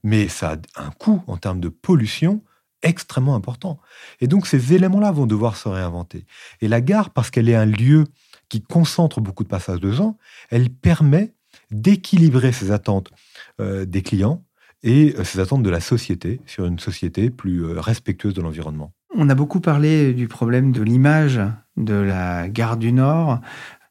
Mais 0.02 0.28
ça 0.28 0.56
a 0.74 0.86
un 0.86 0.90
coût 0.90 1.22
en 1.26 1.36
termes 1.36 1.60
de 1.60 1.68
pollution 1.68 2.42
extrêmement 2.82 3.34
important. 3.34 3.78
Et 4.20 4.26
donc 4.26 4.46
ces 4.46 4.74
éléments-là 4.74 5.12
vont 5.12 5.26
devoir 5.26 5.56
se 5.56 5.68
réinventer. 5.68 6.26
Et 6.60 6.68
la 6.68 6.80
gare, 6.80 7.10
parce 7.10 7.30
qu'elle 7.30 7.48
est 7.48 7.54
un 7.54 7.66
lieu 7.66 8.06
qui 8.48 8.62
concentre 8.62 9.20
beaucoup 9.20 9.44
de 9.44 9.48
passages 9.48 9.80
de 9.80 9.92
gens, 9.92 10.16
elle 10.50 10.70
permet 10.70 11.34
d'équilibrer 11.70 12.52
ces 12.52 12.70
attentes 12.72 13.10
des 13.58 14.02
clients 14.02 14.42
et 14.82 15.14
ces 15.24 15.38
euh, 15.38 15.42
attentes 15.42 15.62
de 15.62 15.70
la 15.70 15.80
société 15.80 16.40
sur 16.46 16.66
une 16.66 16.78
société 16.78 17.30
plus 17.30 17.64
euh, 17.64 17.80
respectueuse 17.80 18.34
de 18.34 18.40
l'environnement. 18.40 18.92
On 19.14 19.28
a 19.28 19.34
beaucoup 19.34 19.60
parlé 19.60 20.14
du 20.14 20.28
problème 20.28 20.72
de 20.72 20.82
l'image 20.82 21.40
de 21.76 21.94
la 21.94 22.48
gare 22.48 22.76
du 22.76 22.92
Nord, 22.92 23.40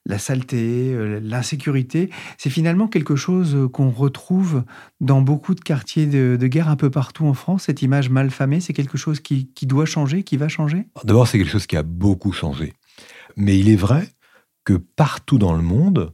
la 0.06 0.18
saleté, 0.18 0.94
euh, 0.94 1.20
l'insécurité. 1.22 2.10
C'est 2.38 2.50
finalement 2.50 2.88
quelque 2.88 3.16
chose 3.16 3.70
qu'on 3.74 3.90
retrouve 3.90 4.64
dans 5.02 5.22
beaucoup 5.22 5.56
de 5.56 5.62
quartiers 5.62 6.08
de, 6.08 6.38
gare 6.48 6.70
un 6.70 6.76
peu 6.76 6.90
partout 6.90 7.26
en 7.26 7.34
France. 7.34 7.64
Cette 7.64 7.82
image 7.82 8.10
mal 8.10 8.32
famée, 8.32 8.60
c'est 8.60 8.74
quelque 8.74 8.98
chose 8.98 9.20
qui, 9.20 9.52
qui 9.54 9.66
doit 9.66 9.86
changer, 9.86 10.24
qui 10.24 10.38
va 10.38 10.48
changer? 10.48 10.88
D'abord, 11.04 11.28
c'est 11.28 11.38
quelque 11.38 11.52
chose 11.52 11.68
qui 11.68 11.78
a 11.78 11.84
beaucoup 11.84 12.32
changé. 12.32 12.74
Mais 13.36 13.58
il 13.58 13.70
est 13.70 13.76
vrai 13.76 14.08
que 14.66 14.74
partout 14.74 15.38
dans 15.38 15.54
le 15.54 15.62
monde, 15.62 16.14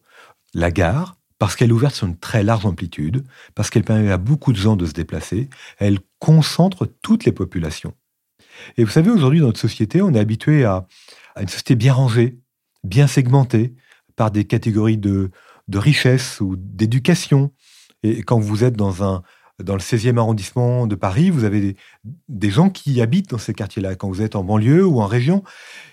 la 0.53 0.71
gare 0.71 1.15
parce 1.37 1.55
qu'elle 1.55 1.69
est 1.69 1.73
ouverte 1.73 1.95
sur 1.95 2.07
une 2.07 2.17
très 2.17 2.43
large 2.43 2.65
amplitude, 2.65 3.25
parce 3.55 3.69
qu'elle 3.69 3.83
permet 3.83 4.11
à 4.11 4.17
beaucoup 4.17 4.51
de 4.51 4.57
gens 4.57 4.75
de 4.75 4.85
se 4.85 4.93
déplacer, 4.93 5.49
elle 5.77 5.99
concentre 6.19 6.87
toutes 7.01 7.25
les 7.25 7.31
populations. 7.31 7.93
Et 8.77 8.83
vous 8.83 8.91
savez, 8.91 9.09
aujourd'hui, 9.11 9.41
dans 9.41 9.47
notre 9.47 9.59
société, 9.59 10.01
on 10.01 10.13
est 10.13 10.19
habitué 10.19 10.63
à, 10.63 10.87
une 11.39 11.49
société 11.49 11.75
bien 11.75 11.93
rangée, 11.93 12.39
bien 12.85 13.07
segmentée, 13.07 13.75
par 14.15 14.31
des 14.31 14.45
catégories 14.45 14.97
de, 14.97 15.31
de 15.67 15.77
richesse 15.77 16.39
ou 16.39 16.55
d'éducation. 16.57 17.51
Et 18.03 18.23
quand 18.23 18.39
vous 18.39 18.63
êtes 18.63 18.75
dans, 18.75 19.03
un, 19.03 19.23
dans 19.61 19.73
le 19.73 19.81
16e 19.81 20.17
arrondissement 20.17 20.87
de 20.87 20.95
Paris, 20.95 21.29
vous 21.29 21.43
avez 21.43 21.75
des 22.29 22.49
gens 22.49 22.69
qui 22.69 23.01
habitent 23.01 23.31
dans 23.31 23.37
ces 23.37 23.53
quartiers-là. 23.53 23.95
Quand 23.95 24.09
vous 24.09 24.21
êtes 24.21 24.35
en 24.35 24.43
banlieue 24.43 24.85
ou 24.85 25.01
en 25.01 25.07
région, 25.07 25.43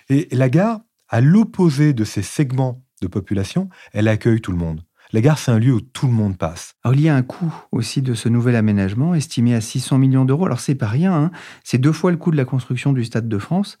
et 0.09 0.27
la 0.31 0.49
gare, 0.49 0.79
à 1.09 1.21
l'opposé 1.21 1.93
de 1.93 2.03
ces 2.03 2.21
segments 2.21 2.83
de 3.01 3.07
population, 3.07 3.69
elle 3.91 4.07
accueille 4.07 4.41
tout 4.41 4.51
le 4.51 4.57
monde. 4.57 4.83
La 5.13 5.21
gare, 5.21 5.37
c'est 5.37 5.51
un 5.51 5.59
lieu 5.59 5.73
où 5.73 5.79
tout 5.79 6.07
le 6.07 6.11
monde 6.11 6.39
passe. 6.39 6.73
Alors, 6.83 6.95
il 6.95 7.01
y 7.03 7.07
a 7.07 7.15
un 7.15 7.21
coût 7.21 7.53
aussi 7.71 8.01
de 8.01 8.15
ce 8.15 8.29
nouvel 8.29 8.55
aménagement, 8.55 9.13
estimé 9.13 9.53
à 9.53 9.61
600 9.61 9.99
millions 9.99 10.25
d'euros. 10.25 10.47
Alors, 10.47 10.59
c'est 10.59 10.73
pas 10.73 10.87
rien, 10.87 11.13
hein. 11.13 11.31
c'est 11.63 11.77
deux 11.77 11.91
fois 11.91 12.09
le 12.09 12.17
coût 12.17 12.31
de 12.31 12.35
la 12.35 12.45
construction 12.45 12.93
du 12.93 13.03
Stade 13.03 13.29
de 13.29 13.37
France. 13.37 13.77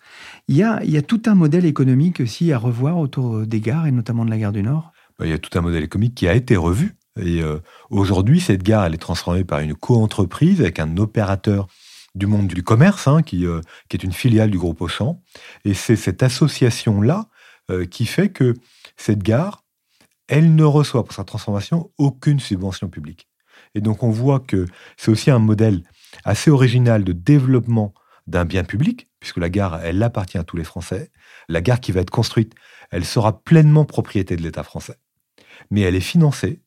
Il 0.47 0.55
y, 0.55 0.61
a, 0.61 0.79
il 0.83 0.91
y 0.91 0.97
a 0.97 1.01
tout 1.01 1.23
un 1.25 1.33
modèle 1.33 1.65
économique 1.65 2.19
aussi 2.19 2.53
à 2.53 2.59
revoir 2.59 2.99
autour 2.99 3.47
des 3.47 3.61
gares, 3.61 3.87
et 3.87 3.91
notamment 3.91 4.25
de 4.25 4.29
la 4.29 4.37
gare 4.37 4.51
du 4.51 4.61
Nord. 4.61 4.91
Bah, 5.17 5.25
il 5.25 5.31
y 5.31 5.33
a 5.33 5.39
tout 5.39 5.57
un 5.57 5.61
modèle 5.61 5.83
économique 5.83 6.13
qui 6.13 6.27
a 6.27 6.35
été 6.35 6.55
revu. 6.55 6.97
Et 7.19 7.41
euh, 7.41 7.57
aujourd'hui, 7.89 8.39
cette 8.39 8.61
gare, 8.61 8.85
elle 8.85 8.93
est 8.93 8.97
transformée 8.97 9.43
par 9.43 9.59
une 9.59 9.73
co-entreprise 9.73 10.61
avec 10.61 10.77
un 10.77 10.97
opérateur 10.97 11.65
du 12.13 12.27
monde 12.27 12.45
du 12.45 12.61
commerce, 12.61 13.07
hein, 13.07 13.23
qui, 13.23 13.47
euh, 13.47 13.59
qui, 13.89 13.97
est 13.97 14.03
une 14.03 14.13
filiale 14.13 14.51
du 14.51 14.59
groupe 14.59 14.81
Auchan. 14.81 15.19
Et 15.65 15.73
c'est 15.73 15.95
cette 15.95 16.21
association-là 16.21 17.25
euh, 17.71 17.85
qui 17.85 18.05
fait 18.05 18.29
que 18.29 18.53
cette 18.97 19.23
gare, 19.23 19.62
elle 20.27 20.55
ne 20.55 20.63
reçoit 20.63 21.03
pour 21.03 21.13
sa 21.13 21.23
transformation 21.23 21.91
aucune 21.97 22.39
subvention 22.39 22.89
publique. 22.89 23.27
Et 23.75 23.81
donc 23.81 24.03
on 24.03 24.09
voit 24.09 24.39
que 24.39 24.65
c'est 24.97 25.11
aussi 25.11 25.31
un 25.31 25.39
modèle 25.39 25.83
assez 26.23 26.51
original 26.51 27.03
de 27.03 27.13
développement 27.13 27.93
d'un 28.27 28.45
bien 28.45 28.63
public, 28.63 29.09
puisque 29.19 29.37
la 29.37 29.49
gare, 29.49 29.81
elle 29.83 30.01
appartient 30.01 30.37
à 30.37 30.43
tous 30.43 30.57
les 30.57 30.63
Français. 30.63 31.11
La 31.49 31.61
gare 31.61 31.79
qui 31.79 31.91
va 31.91 32.01
être 32.01 32.09
construite, 32.09 32.53
elle 32.91 33.05
sera 33.05 33.41
pleinement 33.43 33.85
propriété 33.85 34.35
de 34.35 34.41
l'État 34.41 34.63
français. 34.63 34.97
Mais 35.71 35.81
elle 35.81 35.95
est 35.95 35.99
financée 35.99 36.61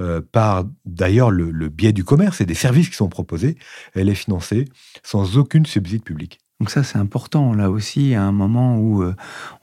euh, 0.00 0.20
par 0.20 0.64
d'ailleurs 0.84 1.30
le, 1.30 1.50
le, 1.50 1.68
biais 1.68 1.92
du 1.92 2.04
commerce 2.04 2.40
et 2.40 2.46
des 2.46 2.54
services 2.54 2.88
qui 2.88 2.96
sont 2.96 3.08
proposés. 3.08 3.56
Elle 3.94 4.08
est 4.08 4.14
financée 4.14 4.66
sans 5.04 5.38
aucune 5.38 5.64
subside 5.64 6.02
public. 6.02 6.38
Donc 6.60 6.70
ça, 6.70 6.82
c'est 6.82 6.98
important, 6.98 7.52
là 7.52 7.70
aussi, 7.70 8.14
à 8.14 8.22
un 8.22 8.32
moment 8.32 8.78
où 8.78 9.02
euh, 9.02 9.14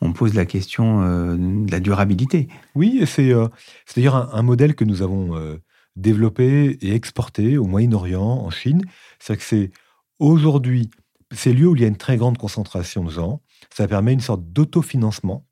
on 0.01 0.13
pose 0.13 0.36
la 0.36 0.45
question 0.45 1.01
euh, 1.01 1.36
de 1.36 1.71
la 1.71 1.79
durabilité. 1.79 2.47
Oui, 2.75 2.99
et 3.01 3.08
c'est 3.08 3.32
euh, 3.32 3.47
d'ailleurs 3.95 4.36
un, 4.36 4.41
modèle 4.43 4.75
que 4.75 4.84
nous 4.84 5.01
avons 5.01 5.60
développé 5.95 6.77
et 6.82 6.93
exporté 6.93 7.58
au 7.58 7.65
Moyen-Orient, 7.65 8.21
en 8.21 8.49
Chine. 8.51 8.84
C'est 9.19 9.38
que 9.38 9.43
c'est 9.43 9.71
aujourd'hui, 10.19 10.91
ces 11.32 11.53
lieux 11.53 11.67
où 11.67 11.75
il 11.75 11.82
y 11.82 11.86
a 11.86 11.88
une 11.88 11.97
très 11.97 12.17
grande 12.17 12.38
concentration 12.38 13.03
de 13.03 13.10
gens, 13.10 13.41
ça 13.73 13.88
permet 13.88 14.13
une 14.13 14.19
sorte 14.19 14.43
d'autofinancement, 14.43 15.47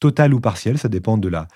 total 0.00 0.34
ou 0.34 0.40
partiel, 0.40 0.78
ça 0.78 0.88
dépend 0.88 1.16
de 1.16 1.28
la, 1.28 1.46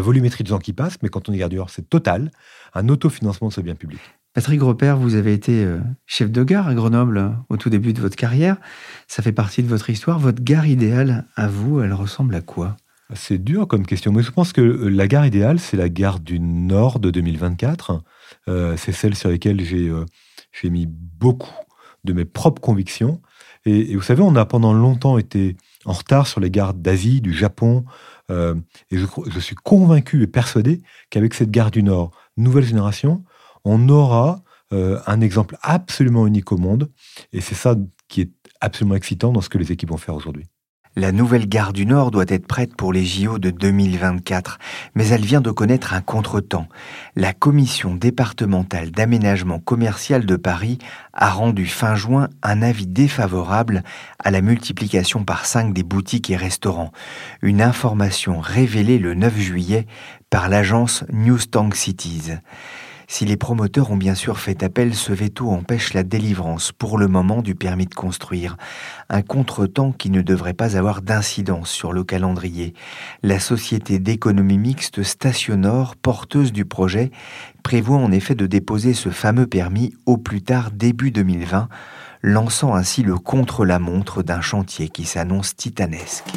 volumétrie 0.00 0.44
de 0.44 0.48
gens 0.48 0.58
qui 0.58 0.72
passent, 0.72 1.02
mais 1.02 1.08
quand 1.08 1.28
on 1.28 1.32
est 1.32 1.38
gardeur, 1.38 1.70
c'est 1.70 1.88
total, 1.88 2.30
un 2.74 2.88
autofinancement 2.88 3.48
de 3.48 3.52
ce 3.52 3.60
bien 3.60 3.74
public. 3.74 4.00
Patrick 4.34 4.62
Repère, 4.62 4.96
vous 4.96 5.14
avez 5.14 5.34
été 5.34 5.64
euh, 5.64 5.80
chef 6.06 6.30
de 6.30 6.42
gare 6.42 6.66
à 6.66 6.74
Grenoble 6.74 7.18
euh, 7.18 7.28
au 7.50 7.56
tout 7.56 7.68
début 7.68 7.92
de 7.92 8.00
votre 8.00 8.16
carrière. 8.16 8.56
Ça 9.06 9.22
fait 9.22 9.32
partie 9.32 9.62
de 9.62 9.68
votre 9.68 9.90
histoire. 9.90 10.18
Votre 10.18 10.42
gare 10.42 10.66
idéale, 10.66 11.26
à 11.36 11.48
vous, 11.48 11.80
elle 11.80 11.92
ressemble 11.92 12.34
à 12.34 12.40
quoi? 12.40 12.76
C'est 13.14 13.42
dur 13.42 13.68
comme 13.68 13.84
question, 13.84 14.12
mais 14.12 14.22
je 14.22 14.30
pense 14.30 14.52
que 14.52 14.62
la 14.62 15.06
gare 15.06 15.26
idéale, 15.26 15.58
c'est 15.58 15.76
la 15.76 15.88
gare 15.88 16.20
du 16.20 16.40
Nord 16.40 16.98
de 16.98 17.10
2024. 17.10 18.02
Euh, 18.48 18.76
c'est 18.76 18.92
celle 18.92 19.14
sur 19.14 19.28
laquelle 19.28 19.60
euh, 19.60 20.06
j'ai 20.52 20.70
mis 20.70 20.86
beaucoup 20.88 21.54
de 22.04 22.12
mes 22.12 22.24
propres 22.24 22.62
convictions. 22.62 23.20
Et, 23.64 23.94
vous 23.94 24.02
savez, 24.02 24.22
on 24.22 24.34
a 24.34 24.44
pendant 24.44 24.72
longtemps 24.72 25.18
été 25.18 25.56
en 25.84 25.92
retard 25.92 26.26
sur 26.26 26.40
les 26.40 26.50
gares 26.50 26.74
d'Asie, 26.74 27.20
du 27.20 27.34
Japon. 27.34 27.84
Euh, 28.30 28.54
et 28.90 28.98
je, 28.98 29.40
suis 29.40 29.56
convaincu 29.56 30.22
et 30.22 30.26
persuadé 30.26 30.80
qu'avec 31.10 31.34
cette 31.34 31.50
gare 31.50 31.70
du 31.70 31.82
Nord, 31.82 32.10
nouvelle 32.36 32.64
génération, 32.64 33.24
on 33.64 33.88
aura 33.88 34.42
un 34.70 35.20
exemple 35.20 35.56
absolument 35.60 36.26
unique 36.26 36.50
au 36.50 36.56
monde. 36.56 36.90
Et 37.32 37.42
c'est 37.42 37.54
ça 37.54 37.76
qui 38.08 38.22
est 38.22 38.30
absolument 38.60 38.94
excitant 38.94 39.32
dans 39.32 39.42
ce 39.42 39.48
que 39.48 39.58
les 39.58 39.70
équipes 39.70 39.90
vont 39.90 39.98
faire 39.98 40.14
aujourd'hui. 40.14 40.46
La 40.94 41.10
nouvelle 41.10 41.48
gare 41.48 41.72
du 41.72 41.86
Nord 41.86 42.10
doit 42.10 42.26
être 42.28 42.46
prête 42.46 42.76
pour 42.76 42.92
les 42.92 43.06
JO 43.06 43.38
de 43.38 43.48
2024, 43.48 44.58
mais 44.94 45.08
elle 45.08 45.24
vient 45.24 45.40
de 45.40 45.50
connaître 45.50 45.94
un 45.94 46.02
contretemps. 46.02 46.68
La 47.16 47.32
commission 47.32 47.94
départementale 47.94 48.90
d'aménagement 48.90 49.58
commercial 49.58 50.26
de 50.26 50.36
Paris 50.36 50.76
a 51.14 51.30
rendu 51.30 51.64
fin 51.64 51.94
juin 51.94 52.28
un 52.42 52.60
avis 52.60 52.86
défavorable 52.86 53.84
à 54.18 54.30
la 54.30 54.42
multiplication 54.42 55.24
par 55.24 55.46
5 55.46 55.72
des 55.72 55.82
boutiques 55.82 56.28
et 56.28 56.36
restaurants. 56.36 56.92
Une 57.40 57.62
information 57.62 58.40
révélée 58.40 58.98
le 58.98 59.14
9 59.14 59.38
juillet 59.38 59.86
par 60.28 60.50
l'agence 60.50 61.04
Newstank 61.10 61.74
Cities. 61.74 62.32
Si 63.12 63.26
les 63.26 63.36
promoteurs 63.36 63.90
ont 63.90 63.98
bien 63.98 64.14
sûr 64.14 64.38
fait 64.38 64.62
appel, 64.62 64.94
ce 64.94 65.12
veto 65.12 65.50
empêche 65.50 65.92
la 65.92 66.02
délivrance 66.02 66.72
pour 66.72 66.96
le 66.96 67.08
moment 67.08 67.42
du 67.42 67.54
permis 67.54 67.84
de 67.84 67.94
construire. 67.94 68.56
Un 69.10 69.20
contretemps 69.20 69.92
qui 69.92 70.08
ne 70.08 70.22
devrait 70.22 70.54
pas 70.54 70.78
avoir 70.78 71.02
d'incidence 71.02 71.68
sur 71.68 71.92
le 71.92 72.04
calendrier. 72.04 72.72
La 73.22 73.38
société 73.38 73.98
d'économie 73.98 74.56
mixte 74.56 75.02
Stationor, 75.02 75.94
porteuse 75.96 76.52
du 76.52 76.64
projet, 76.64 77.10
prévoit 77.62 77.98
en 77.98 78.10
effet 78.12 78.34
de 78.34 78.46
déposer 78.46 78.94
ce 78.94 79.10
fameux 79.10 79.46
permis 79.46 79.92
au 80.06 80.16
plus 80.16 80.40
tard 80.40 80.70
début 80.70 81.10
2020, 81.10 81.68
lançant 82.22 82.74
ainsi 82.74 83.02
le 83.02 83.18
contre-la-montre 83.18 84.22
d'un 84.22 84.40
chantier 84.40 84.88
qui 84.88 85.04
s'annonce 85.04 85.54
titanesque. 85.54 86.32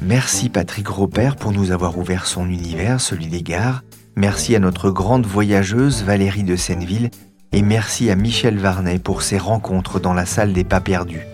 Merci 0.00 0.50
Patrick 0.50 0.86
Robert 0.86 1.34
pour 1.34 1.50
nous 1.50 1.72
avoir 1.72 1.98
ouvert 1.98 2.26
son 2.26 2.48
univers, 2.48 3.00
celui 3.00 3.26
des 3.26 3.42
gares. 3.42 3.82
Merci 4.16 4.56
à 4.56 4.58
notre 4.58 4.90
grande 4.90 5.26
voyageuse 5.26 6.02
Valérie 6.02 6.42
de 6.42 6.56
Senneville 6.56 7.10
et 7.52 7.62
merci 7.62 8.10
à 8.10 8.16
Michel 8.16 8.58
Varnet 8.58 8.98
pour 8.98 9.22
ses 9.22 9.38
rencontres 9.38 10.00
dans 10.00 10.14
la 10.14 10.26
salle 10.26 10.52
des 10.52 10.64
pas 10.64 10.80
perdus. 10.80 11.26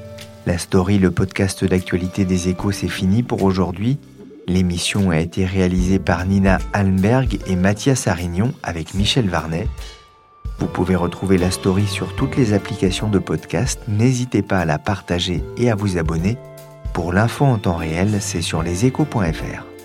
La 0.47 0.59
story, 0.59 0.99
le 0.99 1.11
podcast 1.11 1.65
d'actualité 1.65 2.25
des 2.25 2.49
échos, 2.49 2.73
c'est 2.73 2.89
fini 2.89 3.23
pour 3.23 3.43
aujourd'hui. 3.43 3.99
L'émission 4.47 5.11
a 5.11 5.19
été 5.19 5.45
réalisée 5.45 5.99
par 5.99 6.25
Nina 6.25 6.59
Allenberg 6.73 7.39
et 7.47 7.57
Mathias 7.57 8.07
Arignon 8.07 8.53
avec 8.63 8.95
Michel 8.95 9.29
Varnet. 9.29 9.67
Vous 10.59 10.69
pouvez 10.69 10.95
retrouver 10.95 11.37
la 11.37 11.51
story 11.51 11.87
sur 11.87 12.15
toutes 12.15 12.37
les 12.37 12.53
applications 12.53 13.09
de 13.09 13.19
podcast. 13.19 13.81
N'hésitez 13.89 14.43
pas 14.43 14.61
à 14.61 14.65
la 14.65 14.79
partager 14.79 15.43
et 15.57 15.71
à 15.71 15.75
vous 15.75 15.99
abonner. 15.99 16.39
Pour 16.95 17.13
l'info 17.13 17.45
en 17.45 17.59
temps 17.59 17.77
réel, 17.77 18.19
c'est 18.21 18.41
sur 18.41 18.63
leséchos.fr. 18.63 19.76